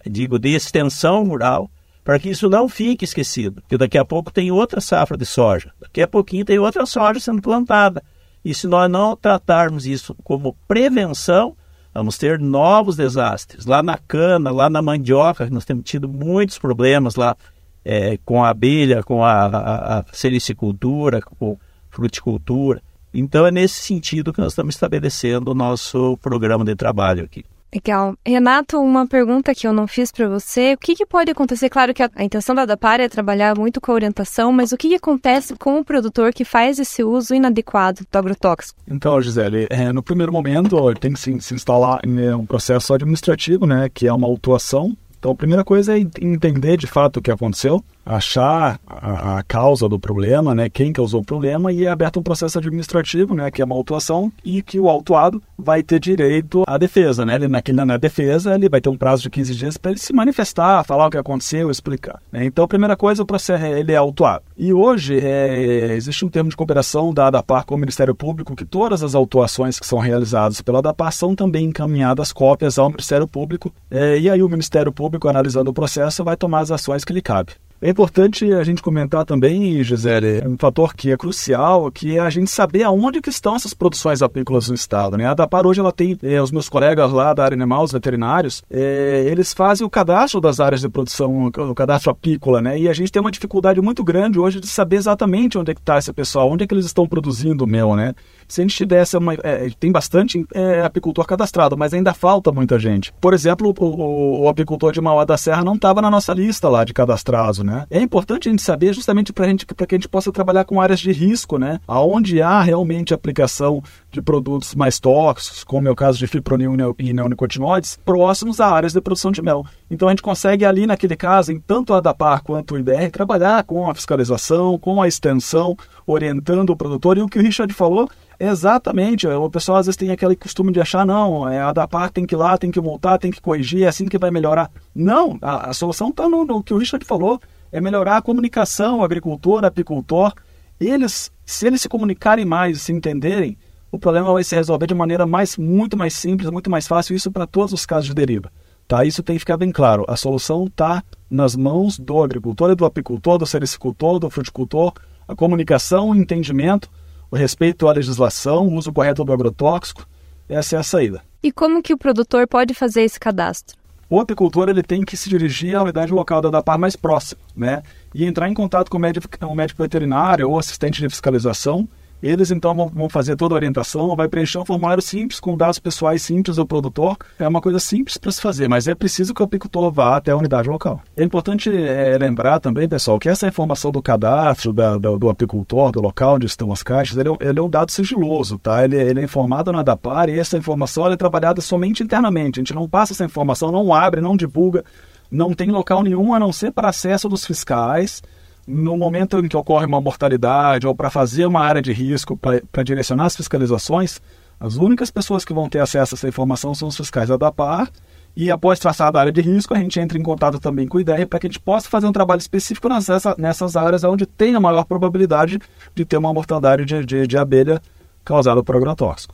digo 0.06 0.40
de 0.40 0.50
extensão 0.50 1.24
rural, 1.24 1.70
para 2.04 2.18
que 2.18 2.30
isso 2.30 2.50
não 2.50 2.68
fique 2.68 3.06
esquecido, 3.06 3.62
porque 3.62 3.78
daqui 3.78 3.98
a 3.98 4.04
pouco 4.04 4.32
tem 4.32 4.52
outra 4.52 4.82
safra 4.82 5.16
de 5.16 5.26
soja, 5.26 5.72
daqui 5.80 6.02
a 6.02 6.08
pouquinho 6.08 6.44
tem 6.44 6.58
outra 6.58 6.86
soja 6.86 7.20
sendo 7.20 7.42
plantada. 7.42 8.04
E 8.44 8.56
se 8.56 8.66
nós 8.66 8.90
não 8.90 9.16
tratarmos 9.16 9.86
isso 9.86 10.16
como 10.24 10.56
prevenção, 10.68 11.56
Vamos 11.94 12.18
ter 12.18 12.40
novos 12.40 12.96
desastres. 12.96 13.66
Lá 13.66 13.84
na 13.84 13.98
cana, 13.98 14.50
lá 14.50 14.70
na 14.70 14.82
mandioca, 14.82 15.50
nós 15.50 15.66
temos 15.66 15.84
tido 15.84 16.08
muitos 16.08 16.58
problemas 16.58 17.16
lá 17.16 17.36
é, 17.84 18.18
com 18.24 18.44
a 18.44 18.50
abelha, 18.50 19.04
com 19.04 19.24
a, 19.24 19.46
a, 19.46 20.00
a 20.00 20.06
sericicultura, 20.12 21.22
com 21.22 21.58
fruticultura. 21.90 22.82
Então 23.14 23.46
é 23.46 23.52
nesse 23.52 23.82
sentido 23.82 24.32
que 24.32 24.40
nós 24.40 24.54
estamos 24.54 24.76
estabelecendo 24.76 25.52
o 25.52 25.56
nosso 25.56 26.18
programa 26.18 26.64
de 26.64 26.76
trabalho 26.76 27.26
aqui. 27.26 27.44
Legal. 27.74 28.16
Renato, 28.26 28.78
uma 28.80 29.08
pergunta 29.08 29.56
que 29.56 29.66
eu 29.66 29.72
não 29.72 29.88
fiz 29.88 30.12
para 30.12 30.28
você. 30.28 30.74
O 30.74 30.78
que, 30.78 30.96
que, 30.96 31.06
pode 31.06 31.32
acontecer? 31.32 31.70
Claro 31.70 31.94
que 31.94 32.04
a, 32.04 32.10
a 32.16 32.24
intenção 32.24 32.54
da 32.54 32.66
DAPAR 32.66 33.00
é 33.00 33.08
trabalhar 33.08 33.58
muito 33.58 33.80
com 33.80 33.92
a 33.92 33.96
orientação, 33.96 34.52
mas 34.52 34.72
o 34.72 34.78
que, 34.78 34.90
que, 34.90 34.96
acontece 34.96 35.56
com 35.56 35.80
o 35.80 35.86
produtor 35.86 36.34
que 36.34 36.44
faz 36.44 36.80
esse 36.80 37.04
uso 37.04 37.34
inadequado 37.34 38.06
do 38.12 38.18
agrotóxico? 38.18 38.80
Então, 38.88 39.22
Gisele, 39.22 39.68
é, 39.70 39.94
no 39.94 40.04
primeiro 40.04 40.32
momento 40.32 40.94
tem 40.96 41.14
que 41.14 41.20
se, 41.20 41.40
se 41.40 41.54
instalar 41.54 42.00
em 42.06 42.22
é, 42.22 42.36
um 42.36 42.46
processo 42.46 42.94
administrativo, 42.94 43.66
né, 43.66 43.90
que 43.94 44.08
é 44.08 44.14
uma 44.14 44.28
autuação 44.28 44.96
então, 45.22 45.34
a 45.34 45.36
primeira 45.36 45.64
coisa 45.64 45.96
é 45.96 46.02
entender 46.20 46.78
de 46.78 46.88
fato 46.88 47.18
o 47.18 47.22
que 47.22 47.30
aconteceu, 47.30 47.84
achar 48.06 48.80
a, 48.88 49.38
a, 49.38 49.44
causa 49.44 49.88
do 49.88 50.00
problema, 50.00 50.56
né, 50.56 50.70
quem 50.70 50.92
causou 50.92 51.22
o 51.22 51.26
problema, 51.26 51.72
e 51.72 51.86
é 51.86 51.90
aberto 51.90 52.20
um 52.20 52.24
processo 52.24 52.58
administrativo, 52.58 53.34
né, 53.34 53.52
que 53.52 53.62
é 53.62 53.66
uma 53.66 53.76
autuação, 53.76 54.32
e 54.44 54.62
que 54.62 54.80
o 54.80 54.90
autuado 54.90 55.42
vai 55.58 55.84
ter 55.84 56.00
direito 56.00 56.64
à 56.68 56.78
defesa. 56.78 57.26
Né? 57.26 57.36
Ele, 57.36 57.48
naquele, 57.48 57.84
na 57.84 57.98
defesa, 57.98 58.56
ele 58.56 58.70
vai 58.70 58.82
ter 58.82 58.90
um 58.90 58.98
prazo 58.98 59.24
de 59.24 59.30
15 59.30 59.56
dias 59.56 59.78
para 59.78 59.92
ele 59.92 60.00
se 60.00 60.14
manifestar, 60.14 60.84
falar 60.84 61.08
o 61.08 61.10
que 61.10 61.18
aconteceu, 61.18 61.70
explicar. 61.70 62.22
Né? 62.32 62.46
Então, 62.46 62.66
a 62.66 62.68
primeira 62.68 62.96
coisa, 62.96 63.24
o 63.24 63.26
processo 63.26 63.64
ele 63.66 63.92
é 63.92 63.98
autuado. 63.98 64.44
E 64.58 64.74
hoje 64.74 65.20
é, 65.20 65.94
existe 65.94 66.26
um 66.26 66.30
termo 66.30 66.50
de 66.50 66.56
cooperação 66.56 67.14
da 67.14 67.28
ADAPAR 67.28 67.66
com 67.66 67.76
o 67.76 67.78
Ministério 67.78 68.16
Público 68.16 68.56
que 68.56 68.66
todas 68.66 69.04
as 69.04 69.16
autuações 69.16 69.80
que 69.80 69.86
são 69.86 70.00
realizadas 70.00 70.62
pela 70.62 70.80
ADAPAR 70.80 71.12
são 71.12 71.36
também 71.36 71.66
encaminhadas 71.66 72.32
cópias 72.32 72.78
ao 72.78 72.90
Ministério 72.90 73.28
Público 73.28 73.74
é, 73.90 74.18
e 74.18 74.30
aí 74.30 74.42
o 74.42 74.50
Ministério 74.50 74.92
Público, 74.92 75.28
analisando 75.28 75.72
o 75.72 75.74
processo, 75.74 76.24
vai 76.24 76.38
tomar 76.38 76.60
as 76.60 76.72
ações 76.72 77.04
que 77.04 77.14
lhe 77.14 77.22
cabe. 77.22 77.54
É 77.84 77.90
importante 77.90 78.46
a 78.54 78.64
gente 78.64 78.80
comentar 78.80 79.26
também, 79.26 79.84
Gisele, 79.84 80.48
um 80.48 80.56
fator 80.56 80.94
que 80.94 81.12
é 81.12 81.18
crucial, 81.18 81.92
que 81.92 82.16
é 82.16 82.20
a 82.20 82.30
gente 82.30 82.52
saber 82.52 82.84
aonde 82.84 83.20
que 83.20 83.30
estão 83.30 83.56
essas 83.56 83.74
produções 83.74 84.22
apícolas 84.22 84.70
no 84.70 84.76
estado. 84.76 85.18
Né? 85.18 85.26
A 85.26 85.34
DAPAR 85.34 85.66
hoje 85.66 85.80
ela 85.80 85.92
tem, 85.92 86.16
é, 86.22 86.40
os 86.40 86.52
meus 86.52 86.70
colegas 86.70 87.12
lá 87.12 87.34
da 87.34 87.44
área 87.44 87.56
animal, 87.56 87.84
os 87.84 87.92
veterinários, 87.92 88.62
é, 88.70 89.24
eles 89.26 89.52
fazem 89.52 89.84
o 89.86 89.90
cadastro 89.90 90.40
das 90.40 90.60
áreas 90.60 90.82
de 90.82 90.90
produção, 90.90 91.48
o 91.48 91.74
cadastro 91.74 92.12
apícola, 92.12 92.62
né? 92.62 92.78
E 92.78 92.88
a 92.88 92.94
gente 92.94 93.12
tem 93.12 93.20
uma 93.20 93.32
dificuldade 93.32 93.82
muito 93.82 94.04
grande 94.04 94.38
hoje 94.38 94.60
de 94.60 94.68
saber 94.68 94.98
exatamente 94.98 95.58
onde 95.58 95.72
é 95.72 95.74
que 95.74 95.82
está 95.82 95.98
esse 95.98 96.14
pessoal, 96.14 96.52
onde 96.52 96.64
é 96.64 96.68
que 96.68 96.76
eles 96.76 96.86
estão 96.86 97.08
produzindo 97.08 97.64
o 97.64 97.68
mel, 97.68 97.96
né? 97.96 98.14
Se 98.48 98.62
a 98.62 98.64
gente 98.64 98.76
tivesse 98.76 99.18
uma. 99.18 99.34
É, 99.42 99.72
tem 99.80 99.92
bastante 99.92 100.46
é, 100.54 100.82
apicultor 100.82 101.26
cadastrado, 101.26 101.76
mas 101.76 101.96
ainda 101.96 102.14
falta 102.14 102.52
muita 102.52 102.78
gente. 102.78 103.12
Por 103.20 103.34
exemplo, 103.34 103.74
o, 103.76 103.84
o, 103.84 104.42
o 104.42 104.50
apicultor 104.50 104.92
de 104.92 105.02
Mauá 105.02 105.26
da 105.26 105.38
Serra 105.38 105.64
não 105.64 105.76
estava 105.76 106.00
na 106.00 106.12
nossa 106.12 106.32
lista 106.32 106.70
lá 106.70 106.84
de 106.84 106.94
cadastrados, 106.94 107.60
né? 107.60 107.71
É 107.90 108.02
importante 108.02 108.48
a 108.48 108.52
gente 108.52 108.62
saber 108.62 108.94
justamente 108.94 109.32
para 109.32 109.48
gente, 109.48 109.66
que 109.66 109.74
a 109.74 109.98
gente 109.98 110.10
possa 110.10 110.32
trabalhar 110.32 110.66
com 110.66 110.82
áreas 110.82 111.00
de 111.00 111.12
risco, 111.12 111.58
né? 111.58 111.80
Aonde 111.88 112.42
há 112.42 112.62
realmente 112.62 113.14
aplicação 113.14 113.84
de 114.12 114.22
produtos 114.22 114.76
mais 114.76 115.00
tóxicos, 115.00 115.64
como 115.64 115.88
é 115.88 115.92
o 115.92 115.96
caso 115.96 116.18
de 116.18 116.28
fipronil 116.28 116.76
e 117.00 117.14
neonicotinoides, 117.14 118.00
próximos 118.04 118.60
a 118.60 118.68
áreas 118.68 118.94
de 118.94 119.02
produção 119.02 119.32
de 119.32 119.42
mel. 119.42 119.66
Então 119.90 120.08
a 120.08 120.12
gente 120.12 120.22
consegue 120.22 120.66
ali 120.66 120.86
naquele 120.86 121.16
caso, 121.16 121.52
em 121.52 121.60
tanto 121.60 121.94
a 121.94 121.98
ADAPAR 121.98 122.44
quanto 122.44 122.76
o 122.76 122.80
IBR, 122.80 123.10
trabalhar 123.12 123.64
com 123.64 123.90
a 123.90 123.96
fiscalização, 123.96 124.78
com 124.78 125.02
a 125.02 125.08
extensão, 125.08 125.78
orientando 126.06 126.72
o 126.72 126.76
produtor. 126.76 127.18
E 127.18 127.22
o 127.22 127.28
que 127.28 127.40
o 127.40 127.42
Richard 127.42 127.74
falou 127.74 128.10
Exatamente. 128.42 129.28
O 129.28 129.52
pessoal 129.52 129.78
às 129.78 129.86
vezes 129.86 129.98
tem 129.98 130.10
aquele 130.10 130.36
costume 130.36 130.72
de 130.72 130.82
achar, 130.82 131.06
não, 131.06 131.48
é, 131.48 131.60
a 131.60 131.72
da 131.72 131.88
tem 132.12 132.26
que 132.26 132.34
ir 132.34 132.38
lá, 132.38 132.58
tem 132.58 132.72
que 132.72 132.82
multar, 132.82 133.20
tem 133.20 133.30
que 133.30 133.40
corrigir, 133.40 133.84
é 133.84 133.88
assim 133.88 134.08
que 134.08 134.18
vai 134.18 134.32
melhorar. 134.32 134.72
Não, 134.96 135.38
a, 135.44 135.70
a 135.70 135.74
solução 135.74 136.10
está 136.10 136.28
no, 136.28 136.44
no, 136.44 136.64
que 136.64 136.74
o 136.74 136.78
Richard 136.78 137.06
falou, 137.06 137.40
é 137.72 137.80
melhorar 137.80 138.18
a 138.18 138.22
comunicação, 138.22 139.00
o 139.00 139.04
agricultor, 139.04 139.64
o 139.64 139.66
apicultor. 139.66 140.34
Eles, 140.80 141.32
se 141.46 141.68
eles 141.68 141.82
se 141.82 141.90
comunicarem 141.90 142.46
mais, 142.46 142.82
se 142.82 142.92
entenderem, 142.92 143.58
o 143.92 144.00
problema 144.00 144.32
vai 144.32 144.44
se 144.44 144.56
resolver 144.56 144.88
de 144.88 144.94
maneira 144.94 145.26
mais, 145.26 145.58
muito 145.58 145.98
mais 145.98 146.14
simples, 146.14 146.50
muito 146.50 146.70
mais 146.70 146.88
fácil, 146.88 147.16
isso 147.16 147.32
para 147.32 147.46
todos 147.46 147.74
os 147.74 147.86
casos 147.86 148.08
de 148.08 148.16
deriva. 148.16 148.52
Tá? 148.88 149.06
Isso 149.06 149.24
tem 149.24 149.36
que 149.36 149.40
ficar 149.40 149.58
bem 149.58 149.72
claro. 149.72 150.06
A 150.08 150.18
solução 150.18 150.66
está 150.66 151.04
nas 151.30 151.56
mãos 151.56 151.98
do 151.98 152.22
agricultor 152.22 152.72
e 152.72 152.76
do 152.76 152.86
apicultor, 152.86 153.38
do 153.38 153.46
sericultor, 153.46 154.20
do 154.20 154.30
fruticultor, 154.30 154.94
a 155.28 155.36
comunicação, 155.36 156.10
o 156.10 156.16
entendimento, 156.16 156.90
o 157.30 157.36
respeito 157.36 157.88
à 157.88 157.94
legislação, 157.94 158.68
o 158.68 158.76
uso 158.76 158.92
correto 158.92 159.24
do 159.24 159.32
agrotóxico, 159.32 160.06
essa 160.50 160.76
é 160.76 160.80
a 160.80 160.84
saída. 160.84 161.22
E 161.42 161.52
como 161.52 161.82
que 161.82 161.94
o 161.94 161.98
produtor 161.98 162.48
pode 162.48 162.74
fazer 162.74 163.04
esse 163.04 163.20
cadastro? 163.20 163.81
O 164.12 164.20
apicultor 164.20 164.68
ele 164.68 164.84
tem 164.84 165.06
que 165.06 165.16
se 165.16 165.30
dirigir 165.30 165.74
à 165.74 165.84
unidade 165.84 166.12
local 166.12 166.42
da 166.42 166.50
DAPAR 166.50 166.78
mais 166.78 166.98
próxima, 166.98 167.40
né? 167.56 167.82
E 168.14 168.26
entrar 168.26 168.50
em 168.50 168.54
contato 168.54 168.92
com 168.92 168.98
o 168.98 169.00
médico, 169.00 169.26
o 169.48 169.56
médico 169.56 169.82
veterinário 169.82 170.50
ou 170.50 170.60
assistente 170.60 171.00
de 171.00 171.08
fiscalização 171.08 171.88
eles 172.22 172.52
então 172.52 172.74
vão, 172.76 173.10
fazer 173.10 173.36
toda 173.36 173.56
a 173.56 173.58
orientação, 173.58 174.16
vai 174.16 174.28
preencher 174.28 174.60
um 174.60 174.66
formulário 174.66 175.02
simples 175.02 175.40
com 175.40 175.58
dados 175.58 175.80
pessoais 175.80 176.22
simples 176.22 176.58
do 176.58 176.66
produtor. 176.66 177.18
É 177.40 177.48
uma 177.48 177.62
coisa 177.62 177.80
simples 177.80 178.18
para 178.18 178.32
se 178.32 178.42
fazer, 178.42 178.68
mas 178.68 178.88
é 178.88 178.94
preciso 178.94 179.34
que 179.34 179.42
o 179.42 179.46
apicultor 179.46 179.92
vá 179.92 180.18
até 180.18 180.32
a 180.32 180.38
unidade 180.38 180.70
local. 180.70 181.02
É 181.16 181.24
importante 181.24 181.70
é, 181.70 182.18
lembrar 182.18 182.60
também, 182.60 182.88
pessoal, 182.88 183.18
que 183.18 183.30
essa 183.30 183.48
informação 183.48 183.92
do 183.92 184.02
cadastro 184.02 184.72
da, 184.72 184.98
do 184.98 185.30
apicultor, 185.30 185.92
do 185.92 186.02
local 186.02 186.36
onde 186.36 186.46
estão 186.46 186.72
as 186.72 186.84
caixas, 186.84 187.18
ele, 187.18 187.30
é 187.30 187.50
ele 187.50 187.60
é 187.60 187.62
um 187.62 187.70
dado 187.70 187.92
sigiloso, 187.92 188.58
tá? 188.60 188.84
Ele, 188.84 188.98
ele, 188.98 189.22
é 189.22 189.24
informado 189.24 189.72
na 189.72 189.82
DAPAR 189.82 190.30
e 190.30 190.40
essa 190.40 190.58
informação 190.58 191.08
é 191.08 191.18
trabalhada 191.18 191.62
somente 191.62 192.04
internamente. 192.04 192.60
A 192.60 192.62
gente 192.62 192.74
não 192.74 192.88
passa 192.88 193.14
essa 193.14 193.26
informação, 193.26 193.72
não 193.72 193.94
abre, 193.94 194.22
não 194.22 194.36
divulga, 194.36 194.84
não 195.30 195.54
tem 195.54 195.72
local 195.72 196.04
nenhum 196.04 196.34
a 196.34 196.40
não 196.40 196.52
ser 196.52 196.72
para 196.72 196.90
acesso 196.90 197.28
dos 197.28 197.46
fiscais 197.46 198.22
no 198.68 198.96
momento 198.96 199.40
em 199.40 199.48
que 199.48 199.58
ocorre 199.58 199.86
uma 199.86 200.02
mortalidade 200.02 200.88
ou 200.88 200.96
para 200.96 201.10
fazer 201.10 201.46
uma 201.46 201.62
área 201.62 201.82
de 201.82 201.92
risco, 201.92 202.38
para 202.38 202.84
direcionar 202.84 203.26
as 203.26 203.36
fiscalizações, 203.36 204.22
as 204.60 204.76
únicas 204.76 205.10
pessoas 205.10 205.44
que 205.44 205.54
vão 205.54 205.68
ter 205.68 205.80
acesso 205.80 206.14
a 206.14 206.16
essa 206.16 206.28
informação 206.28 206.76
são 206.76 206.88
os 206.88 206.96
fiscais 206.96 207.30
da 207.30 207.38
DAPAR. 207.38 207.90
E 208.36 208.50
após 208.50 208.80
traçar 208.80 209.14
a 209.14 209.20
área 209.20 209.32
de 209.32 209.42
risco, 209.42 209.74
a 209.74 209.78
gente 209.78 210.00
entra 210.00 210.18
em 210.18 210.24
contato 210.24 210.60
também 210.60 210.88
com 210.88 210.98
o 210.98 211.02
IDR 211.02 211.26
para 211.28 211.40
que 211.40 211.48
a 211.48 211.50
gente 211.50 211.60
possa 211.60 211.90
fazer 211.90 212.08
um 212.08 212.14
trabalho 212.14 212.40
específico 212.40 212.88
nessas, 212.88 213.24
nessas 213.38 213.76
áreas 213.76 214.04
onde 214.04 214.26
tem 214.26 214.56
a 214.56 214.60
maior 214.60 214.86
probabilidade 214.86 215.60
de 215.94 216.06
ter 216.06 216.18
uma 216.18 216.34
mortalidade 216.34 216.86
de, 216.86 217.06
de, 217.06 217.28
de 217.28 217.38
abelha 217.38 217.82
causada 218.24 218.64
por 218.64 218.76
agrotóxico. 218.76 219.34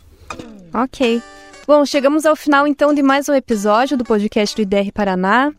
Ok. 0.73 1.21
Bom, 1.67 1.85
chegamos 1.85 2.25
ao 2.25 2.35
final 2.35 2.65
então 2.65 2.93
de 2.93 3.03
mais 3.03 3.27
um 3.27 3.33
episódio 3.33 3.97
do 3.97 4.03
podcast 4.03 4.55
do 4.55 4.61
IDR 4.61 4.91
Paraná. 4.93 5.51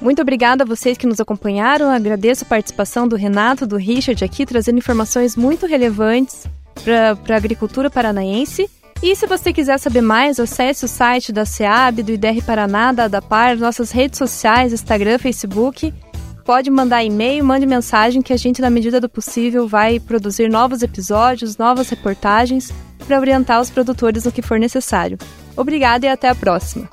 Muito 0.00 0.20
obrigada 0.20 0.64
a 0.64 0.66
vocês 0.66 0.98
que 0.98 1.06
nos 1.06 1.20
acompanharam. 1.20 1.90
Agradeço 1.90 2.44
a 2.44 2.48
participação 2.48 3.06
do 3.06 3.16
Renato, 3.16 3.66
do 3.66 3.76
Richard 3.76 4.22
aqui, 4.24 4.44
trazendo 4.44 4.78
informações 4.78 5.36
muito 5.36 5.66
relevantes 5.66 6.46
para 6.74 7.34
a 7.34 7.36
agricultura 7.36 7.90
paranaense. 7.90 8.68
E 9.02 9.14
se 9.14 9.26
você 9.26 9.52
quiser 9.52 9.78
saber 9.78 10.00
mais, 10.00 10.40
acesse 10.40 10.84
o 10.84 10.88
site 10.88 11.32
da 11.32 11.44
SEAB, 11.44 12.02
do 12.02 12.12
IDR 12.12 12.42
Paraná, 12.44 12.92
da 12.92 13.04
ADAPAR, 13.04 13.56
nossas 13.58 13.90
redes 13.90 14.18
sociais, 14.18 14.72
Instagram, 14.72 15.18
Facebook. 15.18 15.92
Pode 16.44 16.70
mandar 16.70 17.02
e-mail, 17.02 17.44
mande 17.44 17.66
mensagem 17.66 18.20
que 18.20 18.32
a 18.32 18.36
gente, 18.36 18.60
na 18.60 18.70
medida 18.70 19.00
do 19.00 19.08
possível, 19.08 19.66
vai 19.66 19.98
produzir 19.98 20.50
novos 20.50 20.82
episódios, 20.82 21.56
novas 21.56 21.88
reportagens 21.88 22.72
para 23.06 23.18
orientar 23.18 23.60
os 23.60 23.70
produtores 23.70 24.24
no 24.24 24.32
que 24.32 24.42
for 24.42 24.58
necessário. 24.58 25.18
Obrigada 25.56 26.06
e 26.06 26.08
até 26.08 26.28
a 26.28 26.34
próxima! 26.34 26.88